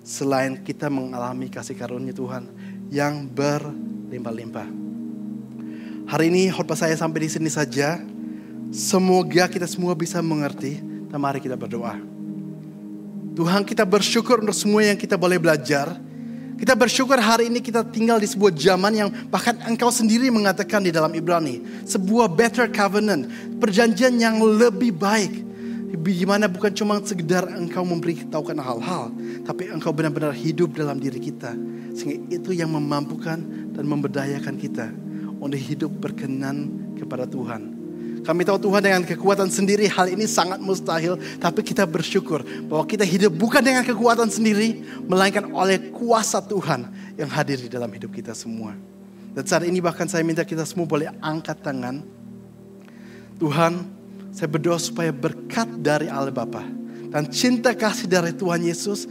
selain 0.00 0.56
kita 0.64 0.88
mengalami 0.88 1.52
kasih 1.52 1.76
karunia 1.76 2.16
Tuhan 2.16 2.48
yang 2.88 3.28
berlimpah-limpah. 3.28 4.68
Hari 6.08 6.24
ini 6.32 6.48
khotbah 6.48 6.80
saya 6.80 6.96
sampai 6.96 7.28
di 7.28 7.30
sini 7.36 7.52
saja. 7.52 8.00
Semoga 8.72 9.52
kita 9.52 9.68
semua 9.68 9.92
bisa 9.92 10.24
mengerti 10.24 10.80
dan 11.16 11.24
mari 11.24 11.40
kita 11.40 11.56
berdoa. 11.56 11.96
Tuhan 13.32 13.64
kita 13.64 13.88
bersyukur 13.88 14.44
untuk 14.44 14.52
semua 14.52 14.84
yang 14.84 15.00
kita 15.00 15.16
boleh 15.16 15.40
belajar 15.40 15.96
kita 16.56 16.72
bersyukur 16.72 17.20
hari 17.20 17.52
ini 17.52 17.60
kita 17.60 17.84
tinggal 17.84 18.16
di 18.16 18.24
sebuah 18.24 18.48
zaman 18.56 18.92
yang 18.96 19.08
bahkan 19.28 19.60
engkau 19.68 19.92
sendiri 19.92 20.32
mengatakan 20.32 20.80
di 20.80 20.88
dalam 20.88 21.12
Ibrani. 21.12 21.84
Sebuah 21.84 22.32
better 22.32 22.72
covenant. 22.72 23.28
Perjanjian 23.60 24.16
yang 24.16 24.40
lebih 24.40 24.96
baik. 24.96 25.44
Di 26.00 26.24
mana 26.24 26.48
bukan 26.48 26.72
cuma 26.72 26.96
sekedar 27.04 27.44
engkau 27.52 27.84
memberitahukan 27.84 28.56
hal-hal. 28.56 29.12
Tapi 29.44 29.68
engkau 29.68 29.92
benar-benar 29.92 30.32
hidup 30.32 30.72
dalam 30.72 30.96
diri 30.96 31.20
kita. 31.20 31.52
Sehingga 31.92 32.40
itu 32.40 32.56
yang 32.56 32.72
memampukan 32.72 33.36
dan 33.76 33.84
memberdayakan 33.84 34.56
kita. 34.56 34.88
Untuk 35.36 35.60
hidup 35.60 35.92
berkenan 35.92 36.72
kepada 36.96 37.28
Tuhan. 37.28 37.75
Kami 38.26 38.42
tahu 38.42 38.58
Tuhan 38.58 38.82
dengan 38.82 39.02
kekuatan 39.06 39.46
sendiri 39.46 39.86
hal 39.86 40.10
ini 40.10 40.26
sangat 40.26 40.58
mustahil. 40.58 41.14
Tapi 41.38 41.62
kita 41.62 41.86
bersyukur 41.86 42.42
bahwa 42.66 42.82
kita 42.82 43.06
hidup 43.06 43.30
bukan 43.30 43.62
dengan 43.62 43.86
kekuatan 43.86 44.26
sendiri. 44.26 44.82
Melainkan 45.06 45.46
oleh 45.54 45.94
kuasa 45.94 46.42
Tuhan 46.42 46.90
yang 47.14 47.30
hadir 47.30 47.62
di 47.62 47.70
dalam 47.70 47.86
hidup 47.86 48.10
kita 48.10 48.34
semua. 48.34 48.74
Dan 49.30 49.46
saat 49.46 49.62
ini 49.62 49.78
bahkan 49.78 50.10
saya 50.10 50.26
minta 50.26 50.42
kita 50.42 50.66
semua 50.66 50.90
boleh 50.90 51.06
angkat 51.22 51.62
tangan. 51.62 52.02
Tuhan 53.38 53.96
Saya 54.36 54.52
berdoa 54.52 54.76
supaya 54.76 55.08
berkat 55.16 55.80
dari 55.80 56.12
Allah 56.12 56.28
Bapa 56.28 56.60
dan 57.08 57.24
cinta 57.32 57.72
kasih 57.72 58.04
dari 58.04 58.36
Tuhan 58.36 58.60
Yesus 58.60 59.08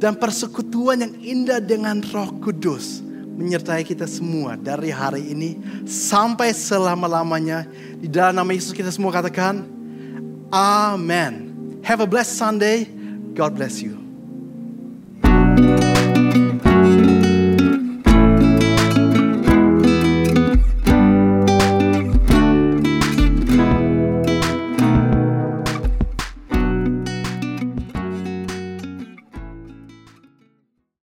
dan 0.00 0.16
persekutuan 0.16 1.04
yang 1.04 1.12
indah 1.20 1.60
dengan 1.60 2.00
Roh 2.00 2.32
Kudus 2.40 3.04
menyertai 3.32 3.82
kita 3.82 4.04
semua 4.04 4.54
dari 4.54 4.92
hari 4.92 5.32
ini 5.32 5.56
sampai 5.88 6.52
selama-lamanya. 6.52 7.64
Di 7.98 8.06
dalam 8.06 8.36
nama 8.36 8.50
Yesus 8.52 8.76
kita 8.76 8.92
semua 8.92 9.10
katakan, 9.10 9.64
Amen. 10.52 11.52
Have 11.82 12.04
a 12.04 12.08
blessed 12.08 12.36
Sunday. 12.36 12.86
God 13.32 13.56
bless 13.56 13.80
you. 13.80 14.11